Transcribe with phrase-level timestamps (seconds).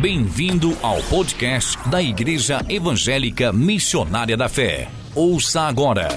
[0.00, 4.90] Bem-vindo ao podcast da Igreja Evangélica Missionária da Fé.
[5.14, 6.08] Ouça agora.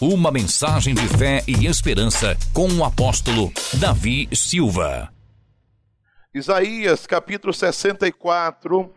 [0.00, 5.08] Uma mensagem de fé e esperança com o apóstolo Davi Silva.
[6.34, 8.92] Isaías capítulo 64.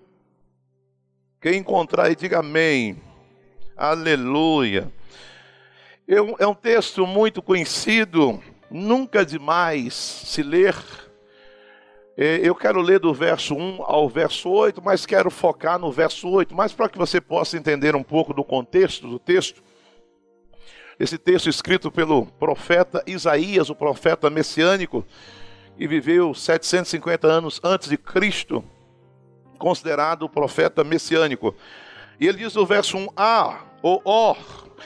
[1.39, 2.97] Quem encontrar aí, diga amém.
[3.77, 4.91] Aleluia.
[6.07, 8.41] É um texto muito conhecido,
[8.71, 10.75] nunca demais se ler.
[12.19, 16.27] É, eu quero ler do verso 1 ao verso 8, mas quero focar no verso
[16.27, 19.61] 8, mas para que você possa entender um pouco do contexto do texto.
[20.99, 25.05] Esse texto escrito pelo profeta Isaías, o profeta messiânico,
[25.77, 28.63] que viveu 750 anos antes de Cristo,
[29.59, 31.53] considerado o profeta messiânico.
[32.19, 34.35] E ele diz no verso 1: Ah, ou ó,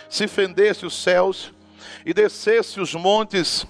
[0.10, 1.54] se fendesse os céus
[2.06, 3.66] e descesse os montes,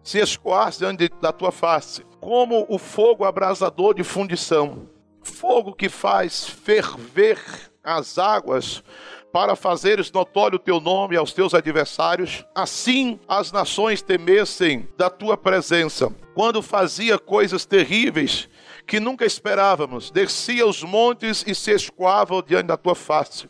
[0.00, 4.88] se escoasse diante da tua face, como o fogo abrasador de fundição,
[5.22, 7.38] fogo que faz ferver
[7.82, 8.82] as águas
[9.30, 15.36] para fazeres notório o teu nome aos teus adversários, assim as nações temessem da tua
[15.36, 16.10] presença.
[16.34, 18.48] Quando fazia coisas terríveis
[18.86, 23.46] que nunca esperávamos, descia os montes e se escoava diante da tua face.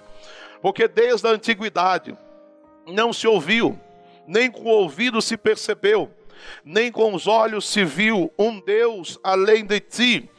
[0.60, 2.18] Porque desde a antiguidade
[2.88, 3.78] não se ouviu,
[4.26, 6.10] nem com o ouvido se percebeu,
[6.64, 10.30] nem com os olhos se viu um Deus além de ti,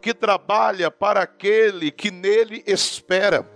[0.00, 3.48] que trabalha para aquele que nele espera.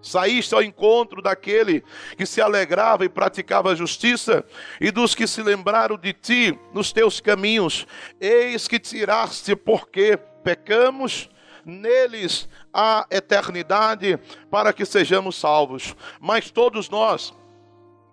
[0.00, 1.82] Saíste ao encontro daquele
[2.16, 4.44] que se alegrava e praticava a justiça,
[4.80, 7.86] e dos que se lembraram de ti nos teus caminhos.
[8.20, 11.28] Eis que tiraste, porque pecamos,
[11.64, 14.18] neles há eternidade,
[14.50, 15.96] para que sejamos salvos.
[16.20, 17.34] Mas todos nós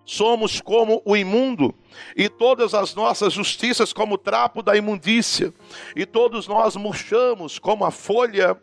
[0.06, 1.74] somos como o imundo,
[2.16, 5.52] e todas as nossas justiças como o trapo da imundícia,
[5.96, 8.56] e todos nós murchamos como a folha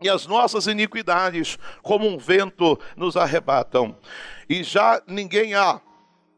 [0.00, 3.96] e as nossas iniquidades, como um vento, nos arrebatam.
[4.48, 5.80] E já ninguém há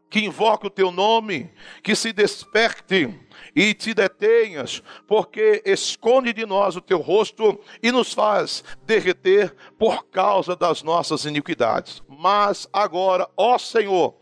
[0.09, 1.51] que invoque o teu nome,
[1.83, 3.15] que se desperte
[3.55, 10.07] e te detenhas, porque esconde de nós o teu rosto e nos faz derreter por
[10.07, 12.03] causa das nossas iniquidades.
[12.09, 14.15] Mas agora, ó Senhor,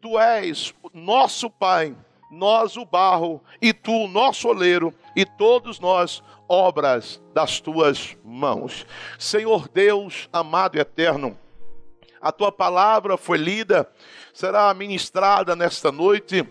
[0.00, 1.94] tu és nosso Pai,
[2.30, 8.86] nós o barro, e tu o nosso oleiro, e todos nós obras das tuas mãos.
[9.18, 11.36] Senhor Deus, amado e eterno,
[12.20, 13.88] a tua palavra foi lida,
[14.32, 16.46] será ministrada nesta noite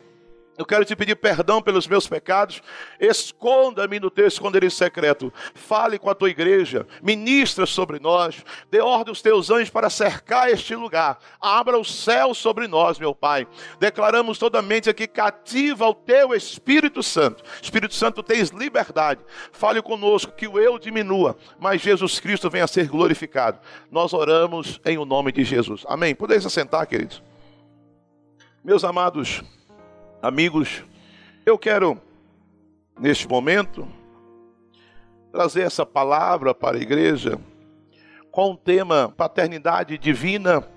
[0.58, 2.62] eu quero te pedir perdão pelos meus pecados.
[3.00, 5.32] Esconda-me no teu esconderijo secreto.
[5.54, 6.88] Fale com a tua igreja.
[7.02, 8.44] Ministra sobre nós.
[8.72, 11.20] Dê ordem aos teus anjos para cercar este lugar.
[11.40, 13.48] Abra o céu sobre nós, meu Pai.
[13.80, 17.44] Declaramos toda a mente aqui cativa ao teu Espírito Santo.
[17.62, 19.22] Espírito Santo, tens liberdade.
[19.52, 23.60] Fale conosco que o eu diminua, mas Jesus Cristo venha a ser glorificado.
[23.92, 25.86] Nós oramos em o nome de Jesus.
[25.88, 26.16] Amém.
[26.16, 27.22] Podeis assentar, queridos.
[28.64, 29.44] Meus amados,
[30.20, 30.84] Amigos,
[31.46, 32.02] eu quero,
[33.00, 33.88] neste momento,
[35.32, 37.40] trazer essa palavra para a igreja
[38.32, 40.68] com o tema paternidade divina,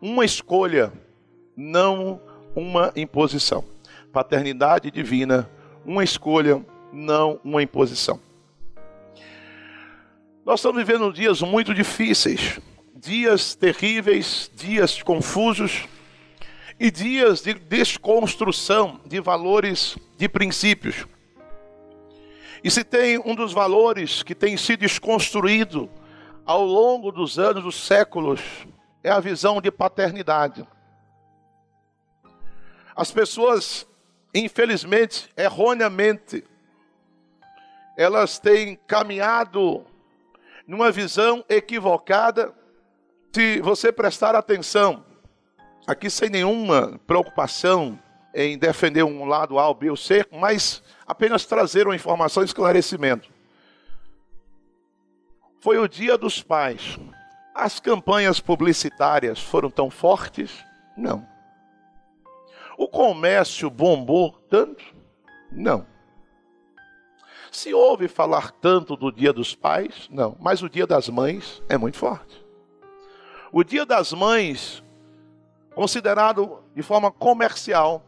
[0.00, 0.92] uma escolha,
[1.56, 2.20] não
[2.54, 3.64] uma imposição.
[4.12, 5.50] Paternidade divina,
[5.84, 8.20] uma escolha, não uma imposição.
[10.46, 12.60] Nós estamos vivendo dias muito difíceis,
[12.94, 15.88] dias terríveis, dias confusos,
[16.78, 21.06] e dias de desconstrução de valores, de princípios.
[22.62, 25.90] E se tem um dos valores que tem sido desconstruído
[26.46, 28.40] ao longo dos anos, dos séculos,
[29.02, 30.66] é a visão de paternidade.
[32.96, 33.86] As pessoas,
[34.34, 36.44] infelizmente, erroneamente,
[37.96, 39.84] elas têm caminhado
[40.66, 42.54] numa visão equivocada.
[43.32, 45.04] Se você prestar atenção,
[45.86, 47.98] aqui sem nenhuma preocupação
[48.34, 52.46] em defender um lado A, ou B ou C, mas apenas trazer uma informação e
[52.46, 53.30] esclarecimento.
[55.60, 56.98] Foi o dia dos pais.
[57.54, 60.64] As campanhas publicitárias foram tão fortes?
[60.96, 61.26] Não.
[62.76, 64.84] O comércio bombou tanto?
[65.50, 65.86] Não.
[67.52, 70.08] Se ouve falar tanto do dia dos pais?
[70.10, 70.36] Não.
[70.40, 72.44] Mas o dia das mães é muito forte.
[73.52, 74.83] O dia das mães
[75.74, 78.02] considerado de forma comercial,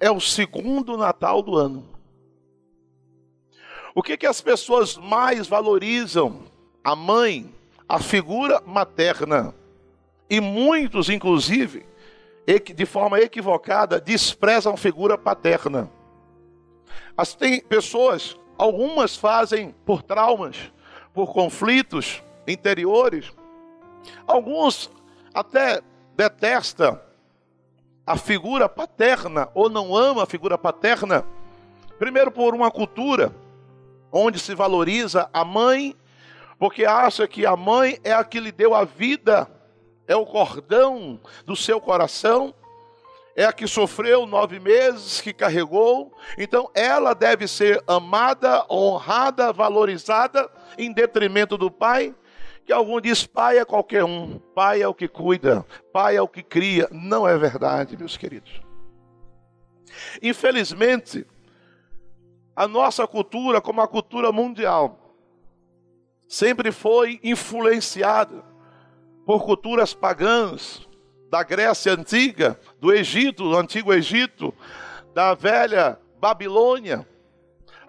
[0.00, 1.88] é o segundo Natal do ano.
[3.94, 6.44] O que, que as pessoas mais valorizam?
[6.82, 7.54] A mãe,
[7.88, 9.54] a figura materna.
[10.28, 11.86] E muitos, inclusive,
[12.74, 15.90] de forma equivocada, desprezam a figura paterna.
[17.16, 20.72] As, tem pessoas Algumas fazem por traumas,
[21.12, 23.32] por conflitos interiores.
[24.24, 24.88] Alguns
[25.34, 25.80] até
[26.14, 27.00] detestam
[28.12, 31.24] a figura paterna ou não ama a figura paterna.
[31.98, 33.34] Primeiro por uma cultura
[34.12, 35.96] onde se valoriza a mãe,
[36.58, 39.48] porque acha que a mãe é a que lhe deu a vida,
[40.06, 42.54] é o cordão do seu coração
[43.34, 50.50] é a que sofreu nove meses, que carregou, então ela deve ser amada, honrada, valorizada,
[50.76, 52.14] em detrimento do pai.
[52.64, 56.28] Que algum diz, pai é qualquer um, pai é o que cuida, pai é o
[56.28, 56.88] que cria.
[56.90, 58.60] Não é verdade, meus queridos.
[60.22, 61.26] Infelizmente,
[62.54, 65.16] a nossa cultura, como a cultura mundial,
[66.28, 68.44] sempre foi influenciada
[69.26, 70.86] por culturas pagãs,
[71.32, 74.54] da Grécia antiga, do Egito, do antigo Egito,
[75.14, 77.08] da velha Babilônia,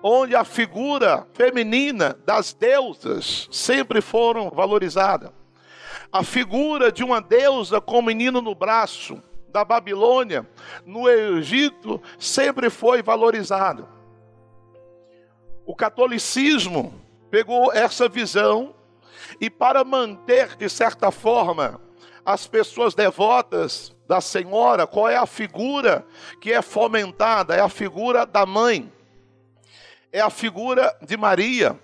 [0.04, 5.34] onde a figura feminina das deusas sempre foram valorizada.
[6.12, 10.48] A figura de uma deusa com o menino no braço, da Babilônia,
[10.84, 13.88] no Egito, sempre foi valorizada.
[15.64, 16.94] O catolicismo
[17.30, 18.74] pegou essa visão
[19.40, 21.80] e, para manter, de certa forma,
[22.26, 26.06] as pessoas devotas da Senhora, qual é a figura
[26.42, 27.56] que é fomentada?
[27.56, 28.92] É a figura da mãe,
[30.14, 31.78] é a figura de Maria.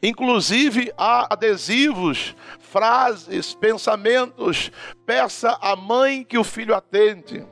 [0.00, 4.70] Inclusive há adesivos, frases, pensamentos.
[5.04, 7.44] Peça à mãe que o filho atende.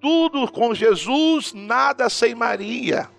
[0.00, 3.10] Tudo com Jesus, nada sem Maria.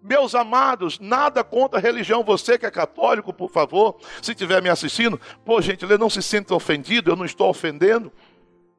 [0.00, 2.22] Meus amados, nada contra a religião.
[2.22, 6.54] Você que é católico, por favor, se estiver me assistindo, por gentileza, não se sinta
[6.54, 8.12] ofendido, eu não estou ofendendo.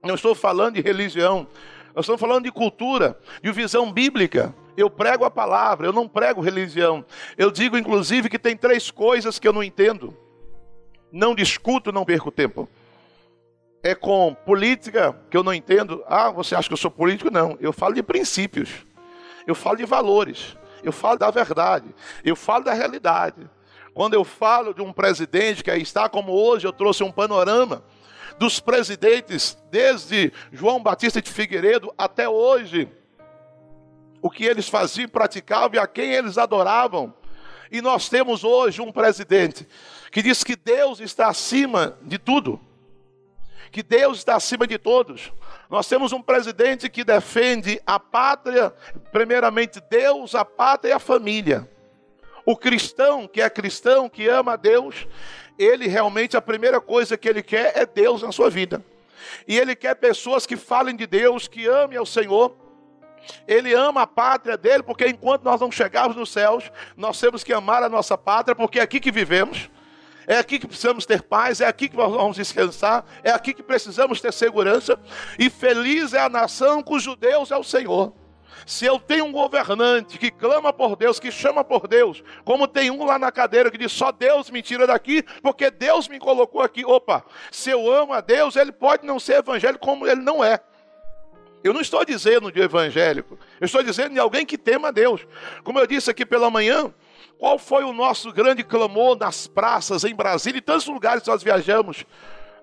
[0.02, 1.48] Não estou falando de religião.
[1.94, 4.54] Eu estou falando de cultura, de visão bíblica.
[4.78, 7.04] Eu prego a palavra, eu não prego religião.
[7.36, 10.16] Eu digo, inclusive, que tem três coisas que eu não entendo.
[11.12, 12.70] Não discuto, não perco tempo.
[13.82, 16.04] É com política que eu não entendo.
[16.08, 17.32] Ah, você acha que eu sou político?
[17.32, 17.58] Não.
[17.60, 18.70] Eu falo de princípios.
[19.48, 20.56] Eu falo de valores.
[20.84, 21.88] Eu falo da verdade.
[22.24, 23.50] Eu falo da realidade.
[23.96, 27.84] Quando eu falo de um presidente que aí está, como hoje eu trouxe um panorama
[28.38, 32.88] dos presidentes, desde João Batista de Figueiredo até hoje,
[34.22, 37.14] o que eles faziam, praticavam e a quem eles adoravam.
[37.72, 39.68] E nós temos hoje um presidente
[40.12, 42.60] que diz que Deus está acima de tudo,
[43.72, 45.32] que Deus está acima de todos.
[45.70, 48.74] Nós temos um presidente que defende a pátria,
[49.12, 51.70] primeiramente Deus, a pátria e a família.
[52.46, 55.06] O cristão, que é cristão, que ama a Deus,
[55.60, 58.82] ele realmente a primeira coisa que ele quer é Deus na sua vida.
[59.46, 62.56] E ele quer pessoas que falem de Deus, que amem ao Senhor.
[63.48, 67.54] Ele ama a pátria dele, porque enquanto nós não chegarmos nos céus, nós temos que
[67.54, 69.70] amar a nossa pátria, porque é aqui que vivemos.
[70.30, 73.64] É aqui que precisamos ter paz, é aqui que nós vamos descansar, é aqui que
[73.64, 75.00] precisamos ter segurança.
[75.40, 78.14] E feliz é a nação cujo Deus é o Senhor.
[78.66, 82.92] Se eu tenho um governante que clama por Deus, que chama por Deus, como tem
[82.92, 86.62] um lá na cadeira que diz só Deus me tira daqui, porque Deus me colocou
[86.62, 86.84] aqui.
[86.84, 90.60] Opa, se eu amo a Deus, ele pode não ser evangélico como ele não é.
[91.68, 95.28] Eu não estou dizendo de evangélico, eu estou dizendo de alguém que tema a Deus.
[95.64, 96.94] Como eu disse aqui pela manhã,
[97.38, 101.44] qual foi o nosso grande clamor nas praças, em Brasília e tantos lugares que nós
[101.44, 102.06] viajamos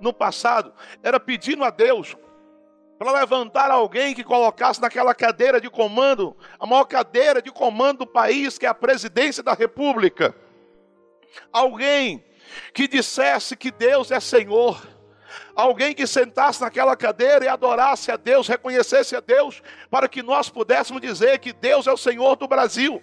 [0.00, 0.73] no passado?
[1.02, 2.17] Era pedindo a Deus
[2.99, 8.07] para levantar alguém que colocasse naquela cadeira de comando, a maior cadeira de comando do
[8.07, 10.35] país, que é a presidência da República.
[11.52, 12.25] Alguém
[12.73, 14.94] que dissesse que Deus é Senhor.
[15.55, 20.49] Alguém que sentasse naquela cadeira e adorasse a Deus, reconhecesse a Deus, para que nós
[20.49, 23.03] pudéssemos dizer que Deus é o Senhor do Brasil.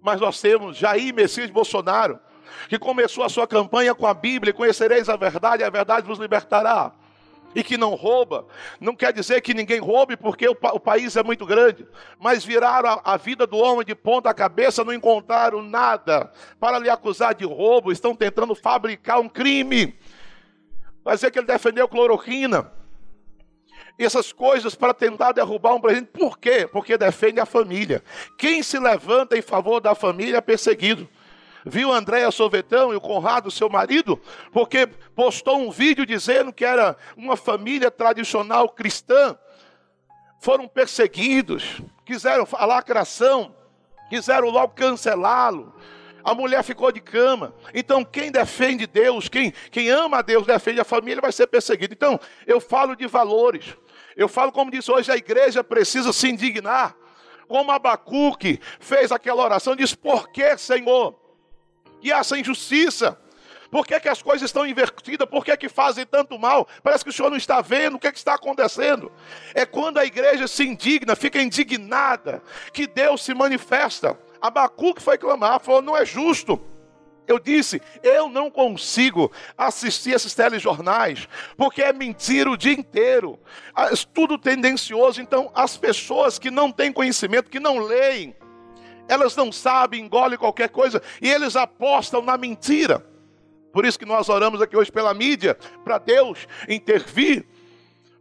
[0.00, 2.18] Mas nós temos Jair Messias Bolsonaro,
[2.68, 6.92] que começou a sua campanha com a Bíblia: conhecereis a verdade, a verdade vos libertará.
[7.54, 8.46] E que não rouba,
[8.80, 11.86] não quer dizer que ninguém roube, porque o, o país é muito grande,
[12.18, 16.88] mas viraram a, a vida do homem de ponta cabeça, não encontraram nada para lhe
[16.88, 19.94] acusar de roubo, estão tentando fabricar um crime.
[21.04, 22.70] Vai dizer que ele defendeu cloroquina,
[23.98, 26.10] essas coisas para tentar derrubar um presidente.
[26.10, 26.66] Por quê?
[26.66, 28.02] Porque defende a família.
[28.38, 31.08] Quem se levanta em favor da família é perseguido.
[31.64, 34.20] Viu Andréa Sovetão e o Conrado, seu marido,
[34.52, 39.38] porque postou um vídeo dizendo que era uma família tradicional cristã.
[40.40, 43.54] Foram perseguidos, quiseram a lacração,
[44.08, 45.72] quiseram logo cancelá-lo.
[46.24, 47.54] A mulher ficou de cama.
[47.74, 51.94] Então, quem defende Deus, quem, quem ama a Deus, defende a família, vai ser perseguido.
[51.94, 53.76] Então, eu falo de valores.
[54.16, 56.96] Eu falo, como disse hoje, a igreja precisa se indignar
[57.52, 61.14] como Abacuque fez aquela oração, diz: Por que, Senhor?
[62.02, 63.18] E essa injustiça?
[63.70, 65.28] Por que, que as coisas estão invertidas?
[65.28, 66.66] Por que, que fazem tanto mal?
[66.82, 69.12] Parece que o Senhor não está vendo o que, que está acontecendo.
[69.54, 74.18] É quando a igreja se indigna, fica indignada, que Deus se manifesta.
[74.42, 76.60] Abacuque foi clamar, falou: não é justo.
[77.24, 83.38] Eu disse, eu não consigo assistir esses telejornais, porque é mentira o dia inteiro,
[83.72, 85.20] ah, tudo tendencioso.
[85.20, 88.34] Então, as pessoas que não têm conhecimento, que não leem,
[89.08, 93.06] elas não sabem, engolem qualquer coisa e eles apostam na mentira.
[93.72, 97.46] Por isso que nós oramos aqui hoje pela mídia, para Deus intervir,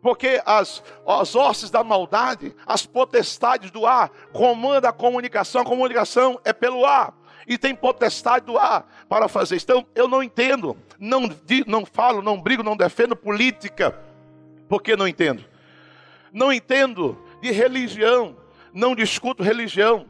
[0.01, 6.39] porque as, as hostes da maldade, as potestades do ar, comanda a comunicação, a comunicação
[6.43, 7.13] é pelo ar,
[7.48, 9.65] e tem potestade do ar para fazer isso.
[9.65, 11.29] Então, eu não entendo, não,
[11.67, 13.98] não falo, não brigo, não defendo política,
[14.67, 15.43] porque não entendo.
[16.31, 18.38] Não entendo de religião,
[18.74, 20.05] não discuto religião,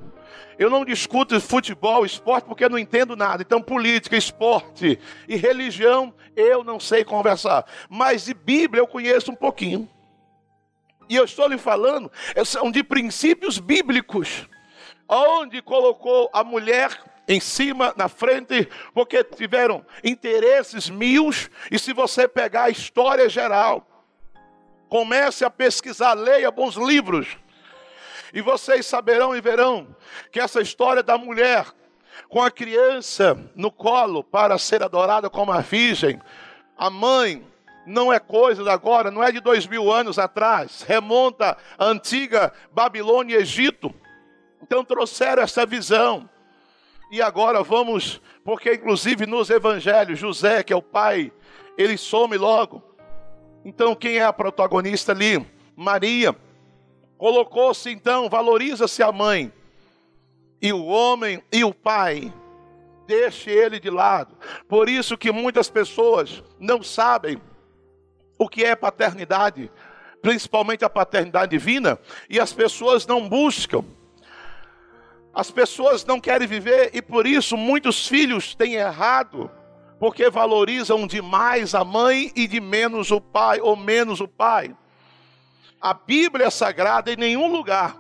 [0.58, 3.42] eu não discuto futebol, esporte, porque eu não entendo nada.
[3.42, 7.66] Então, política, esporte e religião, eu não sei conversar.
[7.90, 9.90] Mas de Bíblia eu conheço um pouquinho.
[11.10, 12.12] E eu estou lhe falando,
[12.46, 14.48] são de princípios bíblicos.
[15.08, 21.30] Onde colocou a mulher em cima, na frente, porque tiveram interesses mil.
[21.70, 23.86] E se você pegar a história geral,
[24.88, 27.38] comece a pesquisar, leia bons livros.
[28.34, 29.96] E vocês saberão e verão
[30.32, 31.66] que essa história da mulher
[32.30, 36.20] com a criança no colo para ser adorada como a virgem,
[36.78, 37.46] a mãe,
[37.86, 42.54] não é coisa de agora, não é de dois mil anos atrás, remonta à antiga
[42.72, 43.94] Babilônia e Egito.
[44.62, 46.30] Então trouxeram essa visão.
[47.12, 51.32] E agora vamos, porque inclusive nos evangelhos, José, que é o pai,
[51.78, 52.82] ele some logo.
[53.66, 55.46] Então quem é a protagonista ali?
[55.76, 56.36] Maria.
[57.22, 59.54] Colocou-se então, valoriza-se a mãe.
[60.60, 62.34] E o homem e o pai,
[63.06, 64.36] deixe ele de lado.
[64.68, 67.40] Por isso que muitas pessoas não sabem
[68.40, 69.72] o que é paternidade,
[70.20, 73.86] principalmente a paternidade divina, e as pessoas não buscam.
[75.32, 79.52] As pessoas não querem viver e por isso muitos filhos têm errado,
[80.00, 84.76] porque valorizam demais a mãe e de menos o pai ou menos o pai.
[85.82, 87.98] A Bíblia Sagrada em nenhum lugar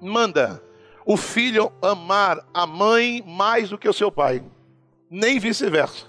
[0.00, 0.62] manda
[1.04, 4.44] o filho amar a mãe mais do que o seu pai,
[5.10, 6.06] nem vice-versa.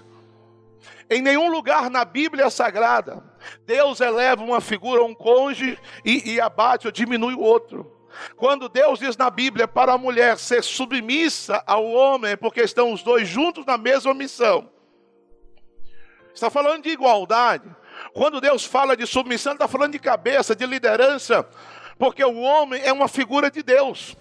[1.10, 3.24] Em nenhum lugar na Bíblia Sagrada,
[3.66, 7.98] Deus eleva uma figura, um cônjuge, e, e abate ou diminui o outro.
[8.36, 13.02] Quando Deus diz na Bíblia para a mulher ser submissa ao homem, porque estão os
[13.02, 14.70] dois juntos na mesma missão,
[16.34, 17.68] está falando de igualdade.
[18.12, 21.46] Quando Deus fala de submissão, está falando de cabeça, de liderança,
[21.98, 24.16] porque o homem é uma figura de Deus.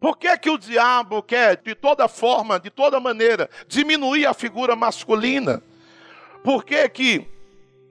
[0.00, 4.74] Por que, que o diabo quer, de toda forma, de toda maneira, diminuir a figura
[4.74, 5.62] masculina?
[6.42, 7.26] Por que que,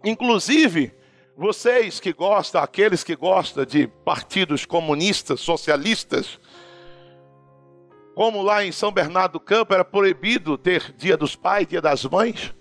[0.03, 0.91] inclusive,
[1.38, 6.39] vocês que gostam, aqueles que gostam de partidos comunistas, socialistas,
[8.15, 12.03] como lá em São Bernardo do Campo era proibido ter dia dos pais, dia das
[12.03, 12.53] mães,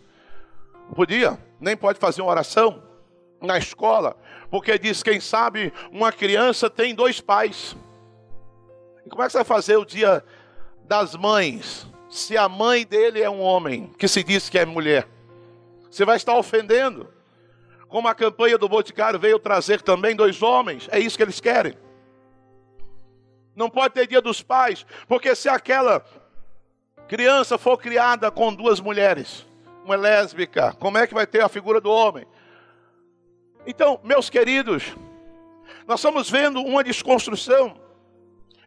[0.95, 2.82] podia nem pode fazer uma oração
[3.40, 4.16] na escola,
[4.50, 7.76] porque diz: quem sabe uma criança tem dois pais.
[9.04, 10.24] E como é que você vai fazer o dia
[10.84, 15.08] das mães, se a mãe dele é um homem, que se diz que é mulher?
[15.90, 17.08] Você vai estar ofendendo.
[17.88, 21.74] Como a campanha do Boticário veio trazer também dois homens, é isso que eles querem.
[23.56, 26.04] Não pode ter dia dos pais, porque se aquela
[27.08, 29.48] criança for criada com duas mulheres,
[29.92, 32.26] é lésbica, como é que vai ter a figura do homem?
[33.66, 34.97] Então, meus queridos,
[35.87, 37.78] nós estamos vendo uma desconstrução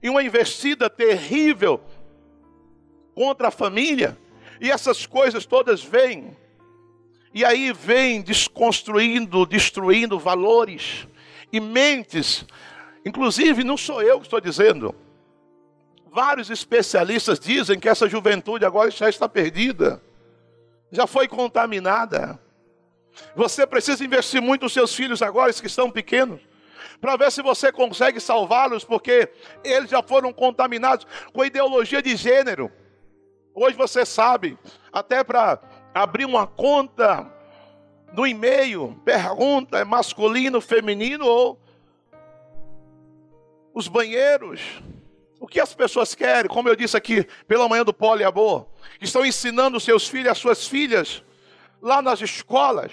[0.01, 1.81] e uma investida terrível
[3.15, 4.17] contra a família,
[4.59, 6.37] e essas coisas todas vêm,
[7.33, 11.07] e aí vem desconstruindo, destruindo valores
[11.51, 12.45] e mentes,
[13.05, 14.95] inclusive não sou eu que estou dizendo,
[16.11, 20.01] vários especialistas dizem que essa juventude agora já está perdida
[20.91, 22.39] já foi contaminada.
[23.35, 26.41] Você precisa investir muito nos seus filhos agora, que estão pequenos,
[26.99, 29.29] para ver se você consegue salvá-los, porque
[29.63, 32.71] eles já foram contaminados com ideologia de gênero.
[33.53, 34.57] Hoje você sabe,
[34.93, 35.59] até para
[35.93, 37.27] abrir uma conta
[38.13, 41.59] no e-mail, pergunta é masculino, feminino ou
[43.73, 44.61] os banheiros.
[45.41, 48.67] O que as pessoas querem, como eu disse aqui pela manhã do poliamor,
[49.01, 51.23] estão ensinando seus filhos, as suas filhas,
[51.81, 52.91] lá nas escolas,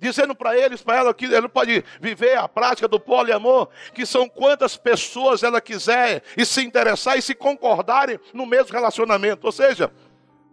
[0.00, 4.28] dizendo para eles, para ela que ela pode viver a prática do poliamor, que são
[4.28, 9.44] quantas pessoas ela quiser e se interessar e se concordarem no mesmo relacionamento.
[9.44, 9.90] Ou seja,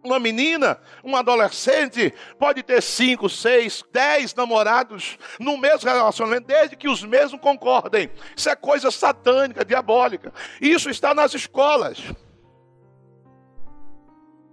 [0.05, 6.87] uma menina, um adolescente, pode ter cinco, seis, dez namorados no mesmo relacionamento, desde que
[6.87, 8.09] os mesmos concordem.
[8.35, 10.33] Isso é coisa satânica, diabólica.
[10.61, 12.01] Isso está nas escolas.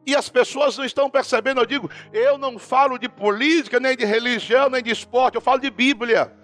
[0.05, 4.05] E as pessoas não estão percebendo, eu digo, eu não falo de política, nem de
[4.05, 6.42] religião, nem de esporte, eu falo de Bíblia.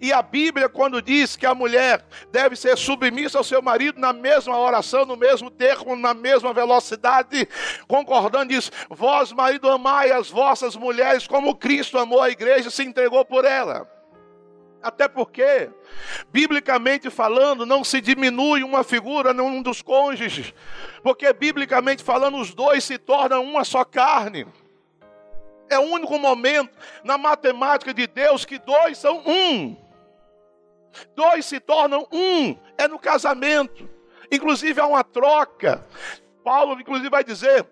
[0.00, 4.12] E a Bíblia, quando diz que a mulher deve ser submissa ao seu marido na
[4.12, 7.48] mesma oração, no mesmo termo, na mesma velocidade,
[7.86, 12.82] concordando, diz: Vós, marido, amai as vossas mulheres como Cristo amou a igreja e se
[12.82, 13.88] entregou por ela.
[14.84, 15.70] Até porque,
[16.30, 20.52] biblicamente falando, não se diminui uma figura num dos cônjuges,
[21.02, 24.46] porque, biblicamente falando, os dois se tornam uma só carne.
[25.68, 26.70] É o único momento
[27.02, 29.76] na matemática de Deus que dois são um.
[31.14, 32.56] Dois se tornam um.
[32.76, 33.88] É no casamento.
[34.30, 35.84] Inclusive há uma troca.
[36.44, 37.66] Paulo, inclusive, vai dizer,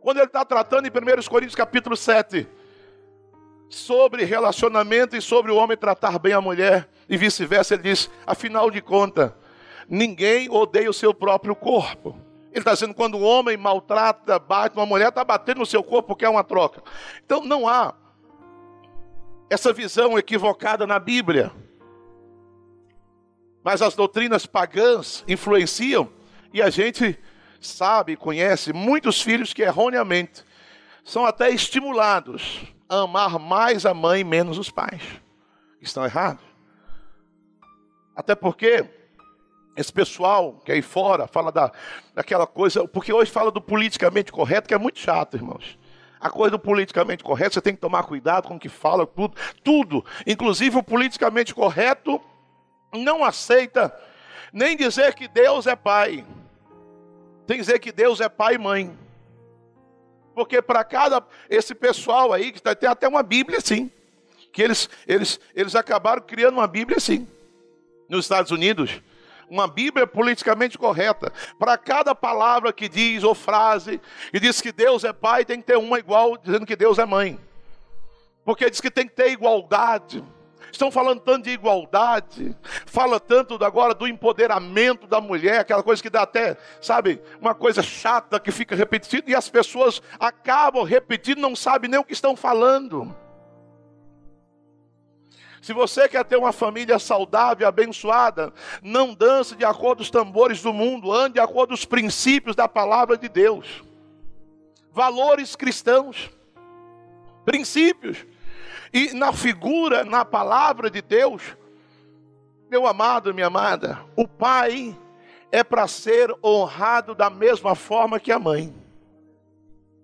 [0.00, 2.46] quando ele está tratando em 1 Coríntios capítulo 7,
[3.68, 8.70] sobre relacionamento e sobre o homem tratar bem a mulher, e vice-versa, ele diz: afinal
[8.70, 9.32] de contas,
[9.88, 12.20] ninguém odeia o seu próprio corpo.
[12.56, 16.08] Ele está dizendo quando o homem maltrata, bate, uma mulher está batendo no seu corpo
[16.08, 16.82] porque é uma troca.
[17.22, 17.94] Então não há
[19.50, 21.52] essa visão equivocada na Bíblia.
[23.62, 26.08] Mas as doutrinas pagãs influenciam
[26.50, 27.18] e a gente
[27.60, 30.42] sabe, conhece muitos filhos que erroneamente
[31.04, 35.02] são até estimulados a amar mais a mãe menos os pais.
[35.78, 36.42] Estão errados.
[38.16, 38.95] Até porque
[39.76, 41.70] esse pessoal que aí fora fala da,
[42.14, 45.78] daquela coisa, porque hoje fala do politicamente correto, que é muito chato, irmãos.
[46.18, 49.36] A coisa do politicamente correto, você tem que tomar cuidado com o que fala, tudo,
[49.62, 50.04] tudo.
[50.26, 52.20] Inclusive o politicamente correto
[52.92, 53.94] não aceita
[54.52, 56.24] nem dizer que Deus é pai.
[57.46, 58.98] Tem que dizer que Deus é pai e mãe.
[60.34, 63.90] Porque para cada esse pessoal aí que tá, tem até uma Bíblia assim,
[64.52, 67.28] que eles eles eles acabaram criando uma Bíblia assim.
[68.08, 69.00] Nos Estados Unidos,
[69.48, 71.32] uma Bíblia politicamente correta.
[71.58, 74.00] Para cada palavra que diz ou frase
[74.32, 77.06] e diz que Deus é pai, tem que ter uma igual dizendo que Deus é
[77.06, 77.38] mãe.
[78.44, 80.22] Porque diz que tem que ter igualdade.
[80.70, 82.54] Estão falando tanto de igualdade,
[82.84, 87.82] fala tanto agora do empoderamento da mulher, aquela coisa que dá até, sabe, uma coisa
[87.82, 92.36] chata que fica repetida e as pessoas acabam repetindo, não sabem nem o que estão
[92.36, 93.14] falando.
[95.66, 100.62] Se você quer ter uma família saudável, abençoada, não dance de acordo com os tambores
[100.62, 103.82] do mundo, ande de acordo com os princípios da palavra de Deus.
[104.92, 106.30] Valores cristãos,
[107.44, 108.24] princípios.
[108.92, 111.42] E na figura, na palavra de Deus,
[112.70, 114.96] meu amado, minha amada, o pai
[115.50, 118.72] é para ser honrado da mesma forma que a mãe.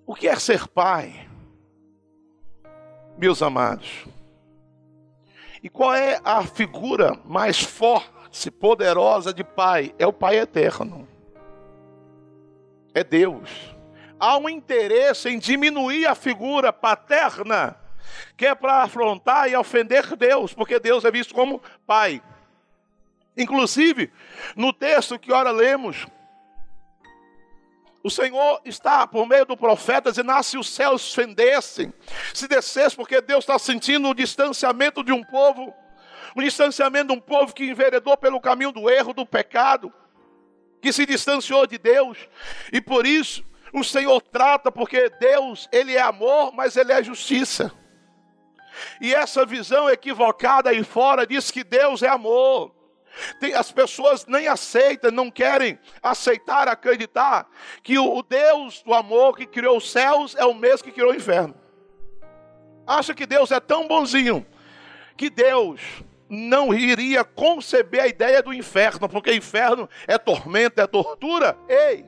[0.04, 1.28] O que é ser pai?
[3.16, 4.08] Meus amados,
[5.62, 9.94] e qual é a figura mais forte, poderosa de Pai?
[9.98, 11.06] É o Pai eterno.
[12.92, 13.48] É Deus.
[14.18, 17.76] Há um interesse em diminuir a figura paterna,
[18.36, 22.20] que é para afrontar e ofender Deus, porque Deus é visto como Pai.
[23.36, 24.12] Inclusive,
[24.56, 26.06] no texto que ora lemos,
[28.04, 31.92] o Senhor está, por meio do profeta, dizendo: ah, se os céus fendessem,
[32.34, 35.72] se descesse, porque Deus está sentindo o distanciamento de um povo,
[36.34, 39.92] o distanciamento de um povo que enveredou pelo caminho do erro, do pecado,
[40.80, 42.18] que se distanciou de Deus,
[42.72, 47.72] e por isso o Senhor trata, porque Deus, Ele é amor, mas Ele é justiça.
[49.00, 52.74] E essa visão equivocada aí fora diz que Deus é amor.
[53.38, 57.46] Tem, as pessoas nem aceitam, não querem aceitar, acreditar
[57.82, 61.10] que o, o Deus do amor que criou os céus é o mesmo que criou
[61.10, 61.54] o inferno.
[62.86, 64.46] Acha que Deus é tão bonzinho
[65.16, 65.80] que Deus
[66.28, 71.56] não iria conceber a ideia do inferno, porque inferno é tormento, é tortura.
[71.68, 72.06] Ei!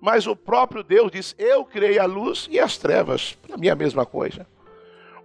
[0.00, 3.34] Mas o próprio Deus diz: Eu criei a luz e as trevas.
[3.34, 4.46] Para mim é a mesma coisa.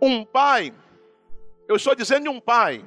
[0.01, 0.73] Um pai,
[1.67, 2.85] eu estou dizendo de um pai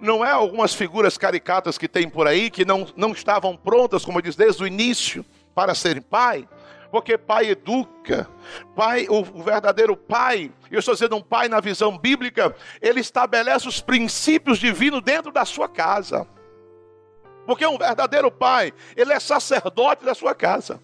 [0.00, 4.22] não é algumas figuras caricatas que tem por aí que não, não estavam prontas, como
[4.22, 6.48] diz, desde o início para serem pai?
[6.90, 8.28] Porque pai educa,
[8.74, 13.68] pai, o, o verdadeiro pai, eu estou dizendo um pai na visão bíblica, ele estabelece
[13.68, 16.26] os princípios divinos dentro da sua casa.
[17.44, 20.80] Porque um verdadeiro pai, ele é sacerdote da sua casa.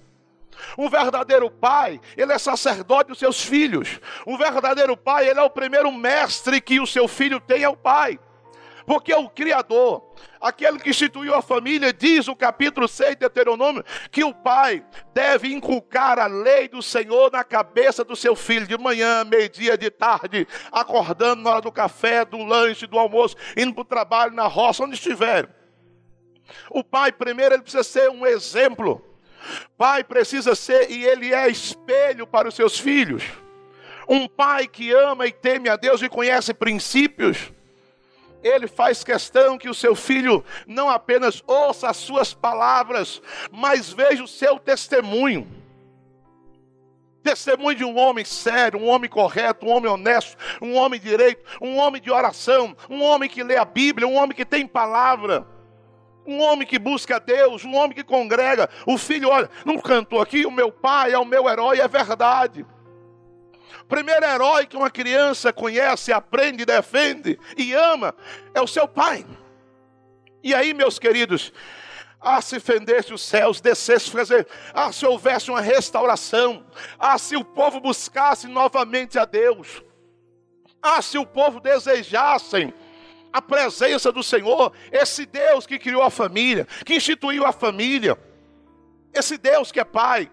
[0.76, 4.00] Um verdadeiro pai, ele é sacerdote dos seus filhos.
[4.26, 7.76] Um verdadeiro pai, ele é o primeiro mestre que o seu filho tem, é o
[7.76, 8.18] pai.
[8.86, 14.24] Porque o Criador, aquele que instituiu a família, diz o capítulo 6 de Deuteronômio, que
[14.24, 19.24] o pai deve inculcar a lei do Senhor na cabeça do seu filho, de manhã,
[19.24, 23.84] meio-dia, de tarde, acordando na hora do café, do lanche, do almoço, indo para o
[23.84, 25.48] trabalho, na roça, onde estiver.
[26.70, 29.04] O pai, primeiro, ele precisa ser um exemplo.
[29.76, 33.24] Pai precisa ser, e ele é espelho para os seus filhos.
[34.08, 37.52] Um pai que ama e teme a Deus e conhece princípios
[38.42, 44.22] ele faz questão que o seu filho não apenas ouça as suas palavras, mas veja
[44.22, 45.46] o seu testemunho.
[47.22, 51.78] Testemunho de um homem sério, um homem correto, um homem honesto, um homem direito, um
[51.78, 55.46] homem de oração, um homem que lê a Bíblia, um homem que tem palavra,
[56.26, 58.68] um homem que busca Deus, um homem que congrega.
[58.84, 62.66] O filho, olha, não cantou aqui, o meu pai é o meu herói, é verdade
[63.88, 68.14] primeiro herói que uma criança conhece, aprende, defende e ama
[68.54, 69.26] é o seu pai.
[70.42, 71.52] E aí, meus queridos,
[72.20, 76.64] ah, se fendesse os céus, descesse fazer, ah, se houvesse uma restauração,
[76.98, 79.82] ah, se o povo buscasse novamente a Deus,
[80.80, 82.72] ah, se o povo desejassem
[83.32, 88.18] a presença do Senhor, esse Deus que criou a família, que instituiu a família,
[89.12, 90.30] esse Deus que é Pai,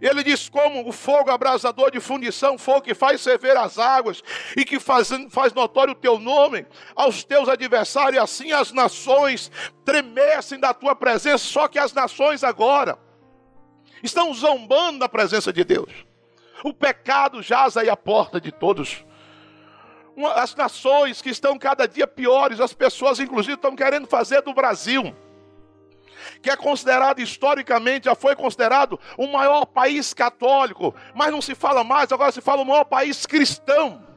[0.00, 4.22] ele diz: como o fogo abrasador de fundição, fogo que faz ferver as águas
[4.56, 9.50] e que faz, faz notório o teu nome aos teus adversários, assim as nações
[9.84, 11.44] tremessem da tua presença.
[11.44, 12.98] Só que as nações agora
[14.02, 15.92] estão zombando da presença de Deus.
[16.64, 19.04] O pecado jaz aí à porta de todos.
[20.34, 25.14] As nações que estão cada dia piores, as pessoas, inclusive, estão querendo fazer do Brasil
[26.42, 31.84] que é considerado historicamente, já foi considerado o maior país católico, mas não se fala
[31.84, 34.08] mais, agora se fala o maior país cristão.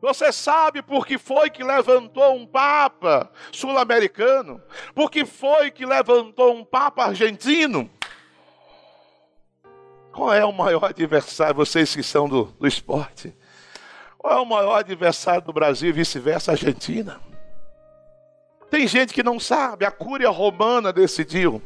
[0.00, 4.60] Você sabe por que foi que levantou um Papa sul-americano?
[4.96, 7.88] Por que foi que levantou um Papa argentino?
[10.12, 13.32] Qual é o maior adversário, vocês que são do, do esporte?
[14.18, 17.20] Qual é o maior adversário do Brasil e vice-versa, Argentina?
[18.72, 21.60] Tem gente que não sabe, a Cúria Romana decidiu.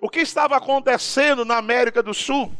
[0.00, 2.50] O que estava acontecendo na América do Sul?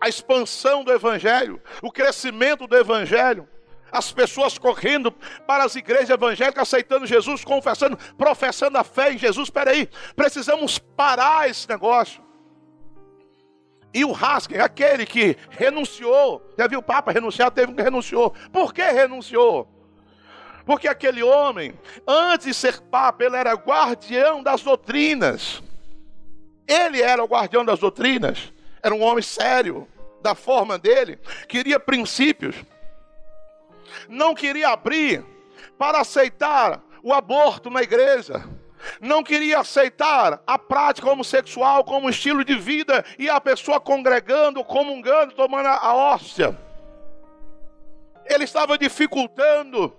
[0.00, 3.48] A expansão do Evangelho, o crescimento do Evangelho,
[3.92, 5.12] as pessoas correndo
[5.46, 9.46] para as igrejas evangélicas, aceitando Jesus, confessando, professando a fé em Jesus.
[9.46, 12.20] Espera aí, precisamos parar esse negócio.
[13.94, 18.34] E o Haskell, aquele que renunciou, já viu o Papa renunciar, teve um que renunciou.
[18.52, 19.68] Por que renunciou?
[20.64, 21.74] Porque aquele homem,
[22.06, 25.62] antes de ser papa, ele era guardião das doutrinas.
[26.66, 28.52] Ele era o guardião das doutrinas.
[28.82, 29.88] Era um homem sério,
[30.22, 32.54] da forma dele, queria princípios.
[34.08, 35.24] Não queria abrir
[35.76, 38.44] para aceitar o aborto na igreja.
[39.00, 45.34] Não queria aceitar a prática homossexual como estilo de vida e a pessoa congregando, comungando,
[45.34, 46.56] tomando a hóstia
[48.26, 49.94] ele estava dificultando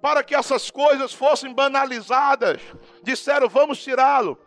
[0.00, 2.60] para que essas coisas fossem banalizadas.
[3.02, 4.38] Disseram: vamos tirá-lo.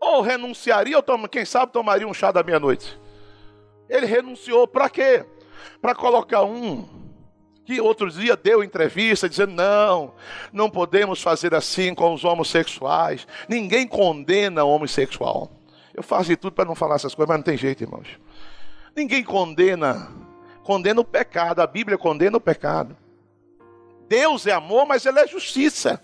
[0.00, 2.98] Ou renunciaria, ou quem sabe tomaria um chá da meia-noite.
[3.88, 5.24] Ele renunciou para quê?
[5.80, 6.96] Para colocar um
[7.64, 10.14] que outro dia deu entrevista dizendo: não,
[10.52, 13.26] não podemos fazer assim com os homossexuais.
[13.48, 15.50] Ninguém condena homossexual.
[15.92, 18.06] Eu faço de tudo para não falar essas coisas, mas não tem jeito, irmãos.
[18.94, 20.10] Ninguém condena
[20.66, 22.96] condena o pecado, a Bíblia condena o pecado.
[24.08, 26.02] Deus é amor, mas Ele é justiça.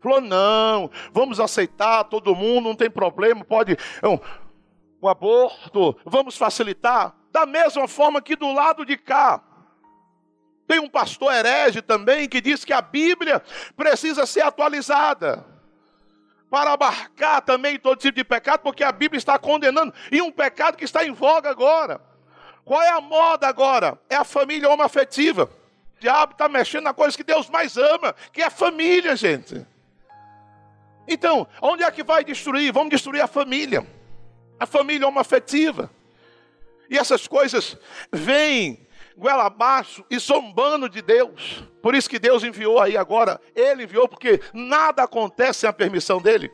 [0.00, 3.76] Falou, não, vamos aceitar todo mundo, não tem problema, pode.
[4.02, 4.20] Não,
[5.00, 7.14] o aborto, vamos facilitar.
[7.30, 9.40] Da mesma forma que do lado de cá.
[10.66, 13.40] Tem um pastor herege também que diz que a Bíblia
[13.76, 15.44] precisa ser atualizada
[16.50, 20.76] para abarcar também todo tipo de pecado, porque a Bíblia está condenando, e um pecado
[20.76, 22.11] que está em voga agora.
[22.64, 23.98] Qual é a moda agora?
[24.08, 25.50] É a família homoafetiva.
[25.96, 29.66] O diabo está mexendo na coisa que Deus mais ama, que é a família, gente.
[31.06, 32.72] Então, onde é que vai destruir?
[32.72, 33.86] Vamos destruir a família.
[34.58, 35.90] A família homoafetiva.
[36.88, 37.76] E essas coisas
[38.12, 41.64] vêm goela abaixo e zombando de Deus.
[41.82, 43.40] Por isso que Deus enviou aí agora.
[43.54, 46.52] Ele enviou porque nada acontece sem a permissão dele.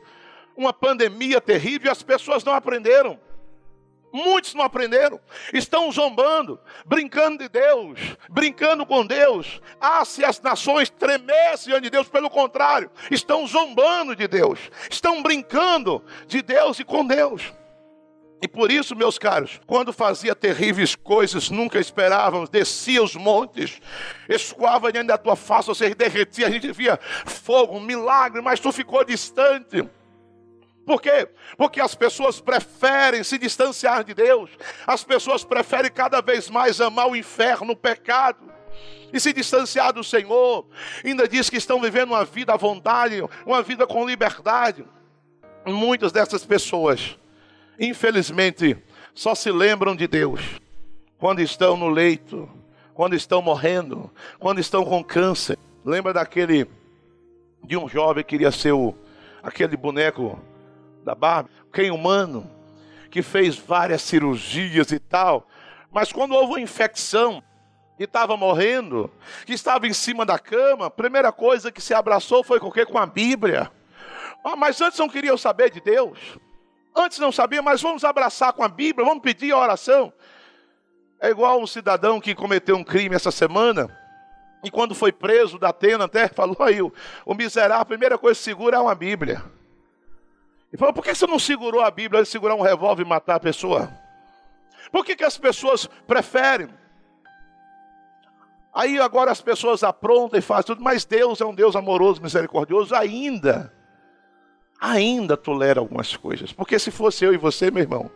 [0.55, 3.19] Uma pandemia terrível e as pessoas não aprenderam.
[4.11, 5.19] Muitos não aprenderam,
[5.53, 9.61] estão zombando, brincando de Deus, brincando com Deus.
[9.79, 15.21] Ah, se as nações tremessem diante de Deus, pelo contrário, estão zombando de Deus, estão
[15.21, 17.53] brincando de Deus e com Deus.
[18.41, 23.81] E por isso, meus caros, quando fazia terríveis coisas, nunca esperávamos, descia os montes,
[24.29, 29.03] escoava diante da tua face, você derretia, a gente via fogo, milagre, mas tu ficou
[29.03, 29.85] distante.
[30.89, 31.29] Por quê?
[31.55, 34.49] Porque as pessoas preferem se distanciar de Deus,
[34.87, 38.51] as pessoas preferem cada vez mais amar o inferno, o pecado,
[39.13, 40.65] e se distanciar do Senhor.
[41.05, 44.83] Ainda diz que estão vivendo uma vida à vontade, uma vida com liberdade.
[45.63, 47.19] Muitas dessas pessoas
[47.79, 48.75] infelizmente,
[49.13, 50.41] só se lembram de Deus
[51.19, 52.49] quando estão no leito,
[52.95, 55.55] quando estão morrendo, quando estão com câncer.
[55.85, 56.67] Lembra daquele
[57.63, 58.95] de um jovem que queria ser o,
[59.41, 60.39] aquele boneco
[61.03, 62.49] da Barbie, quem humano,
[63.09, 65.47] que fez várias cirurgias e tal,
[65.91, 67.43] mas quando houve uma infecção
[67.97, 69.11] e estava morrendo,
[69.45, 72.71] que estava em cima da cama, a primeira coisa que se abraçou foi com o
[72.71, 72.85] quê?
[72.85, 73.71] Com a Bíblia.
[74.43, 76.37] Ah, mas antes não queriam saber de Deus.
[76.95, 80.13] Antes não sabia, mas vamos abraçar com a Bíblia, vamos pedir a oração.
[81.19, 83.89] É igual um cidadão que cometeu um crime essa semana,
[84.63, 86.93] e quando foi preso da Atena, até falou aí, o,
[87.25, 89.43] o miserável, a primeira coisa segura é uma Bíblia.
[90.71, 93.39] E falou, por que você não segurou a Bíblia, segurar um revólver e matar a
[93.39, 93.91] pessoa?
[94.91, 96.69] Por que, que as pessoas preferem?
[98.73, 102.93] Aí agora as pessoas aprontam e fazem tudo, mas Deus é um Deus amoroso, misericordioso,
[102.93, 103.73] ainda
[104.79, 106.53] ainda tolera algumas coisas.
[106.53, 108.09] Porque se fosse eu e você, meu irmão,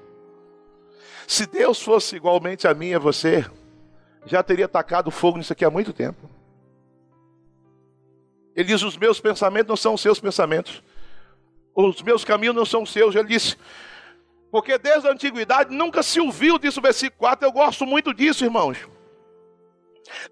[1.27, 3.45] se Deus fosse igualmente a mim e a você,
[4.25, 6.29] já teria tacado fogo nisso aqui há muito tempo.
[8.55, 10.81] Ele diz: Os meus pensamentos não são os seus pensamentos,
[11.75, 13.15] os meus caminhos não são seus.
[13.15, 13.57] Ele disse:
[14.51, 17.47] Porque desde a antiguidade nunca se ouviu disso, versículo 4.
[17.47, 18.77] Eu gosto muito disso, irmãos.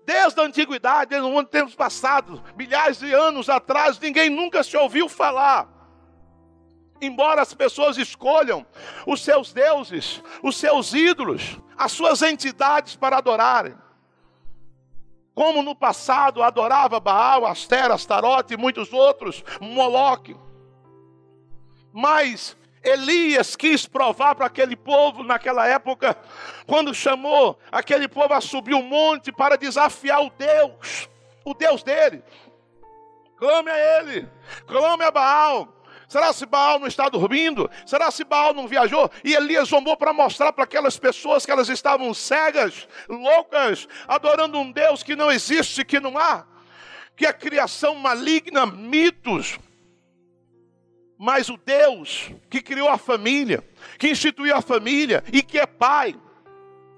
[0.05, 5.07] Desde a antiguidade, desde um tempos passados, milhares de anos atrás, ninguém nunca se ouviu
[5.07, 5.81] falar
[7.01, 8.65] embora as pessoas escolham
[9.07, 13.75] os seus deuses, os seus ídolos, as suas entidades para adorarem.
[15.33, 20.35] Como no passado adorava Baal, Aster, Astarote e muitos outros, Moloque.
[21.91, 26.17] Mas Elias quis provar para aquele povo naquela época,
[26.65, 31.09] quando chamou aquele povo a subir o monte para desafiar o Deus,
[31.45, 32.23] o Deus dele.
[33.37, 34.29] Clame a ele,
[34.67, 37.71] clame a Baal, Será se Baal não está dormindo?
[37.85, 39.09] Será se Baal não viajou?
[39.23, 44.73] E Elias zombou para mostrar para aquelas pessoas que elas estavam cegas, loucas, adorando um
[44.73, 46.45] Deus que não existe, que não há,
[47.15, 49.57] que é criação maligna, mitos.
[51.23, 53.63] Mas o Deus que criou a família,
[53.99, 56.15] que instituiu a família e que é pai,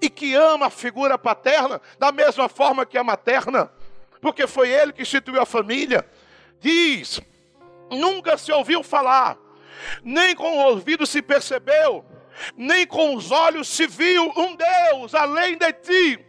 [0.00, 3.70] e que ama a figura paterna da mesma forma que a materna,
[4.22, 6.08] porque foi ele que instituiu a família,
[6.58, 7.20] diz
[7.90, 9.36] nunca se ouviu falar,
[10.02, 12.02] nem com o ouvido se percebeu,
[12.56, 16.26] nem com os olhos se viu um Deus além de ti,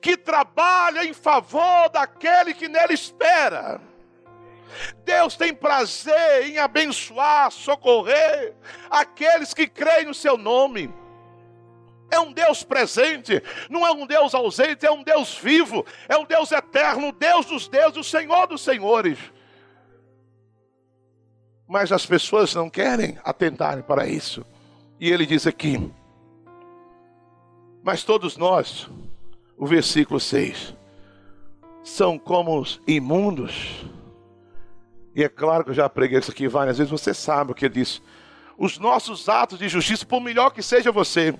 [0.00, 3.78] que trabalha em favor daquele que nele espera.
[5.04, 8.54] Deus tem prazer em abençoar, socorrer
[8.90, 10.92] aqueles que creem no seu nome.
[12.10, 16.24] É um Deus presente, não é um Deus ausente, é um Deus vivo, é um
[16.24, 19.18] Deus eterno, Deus dos deuses, o Senhor dos senhores.
[21.66, 24.46] Mas as pessoas não querem atentarem para isso.
[25.00, 25.90] E ele diz aqui:
[27.82, 28.88] Mas todos nós,
[29.58, 30.74] o versículo 6,
[31.82, 33.84] são como os imundos.
[35.16, 37.64] E é claro que eu já preguei isso aqui várias vezes, você sabe o que
[37.64, 38.02] ele diz.
[38.58, 41.34] Os nossos atos de justiça, por melhor que seja você,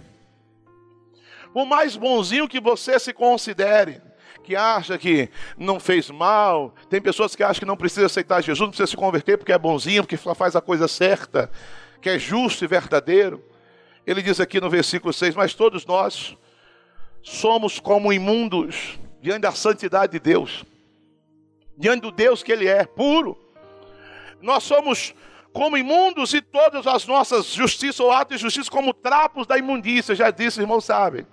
[1.53, 4.01] por mais bonzinho que você se considere,
[4.43, 8.61] que acha que não fez mal, tem pessoas que acham que não precisa aceitar Jesus,
[8.61, 11.51] não precisa se converter porque é bonzinho, porque faz a coisa certa,
[12.01, 13.45] que é justo e verdadeiro.
[14.07, 16.35] Ele diz aqui no versículo 6: Mas todos nós
[17.23, 20.65] somos como imundos diante da santidade de Deus,
[21.77, 23.45] diante do Deus que Ele é, puro.
[24.47, 25.13] Nós somos
[25.53, 30.15] como imundos e todas as nossas justiças ou atos de justiça como trapos da imundícia,
[30.15, 31.27] já disse, irmão, sabem.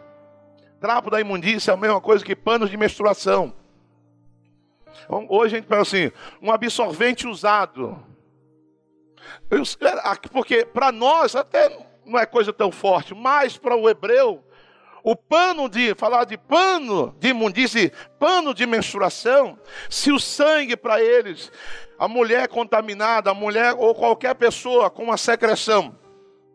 [0.82, 3.54] Trapo da imundícia é a mesma coisa que panos de menstruação.
[5.06, 8.04] Então, hoje a gente pensa assim, um absorvente usado.
[10.32, 11.70] Porque para nós até
[12.04, 14.44] não é coisa tão forte, mas para o hebreu,
[15.04, 21.02] o pano de, falar de pano de imundície, pano de menstruação, se o sangue para
[21.02, 21.52] eles,
[22.00, 26.00] a mulher contaminada, a mulher ou qualquer pessoa com uma secreção,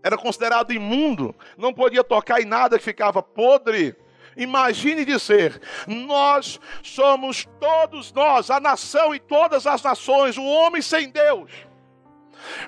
[0.03, 3.95] era considerado imundo, não podia tocar em nada que ficava podre,
[4.39, 11.11] Imagine dizer: nós somos todos nós, a nação e todas as nações, o homem sem
[11.11, 11.51] Deus,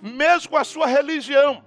[0.03, 1.65] mesmo com a sua religião,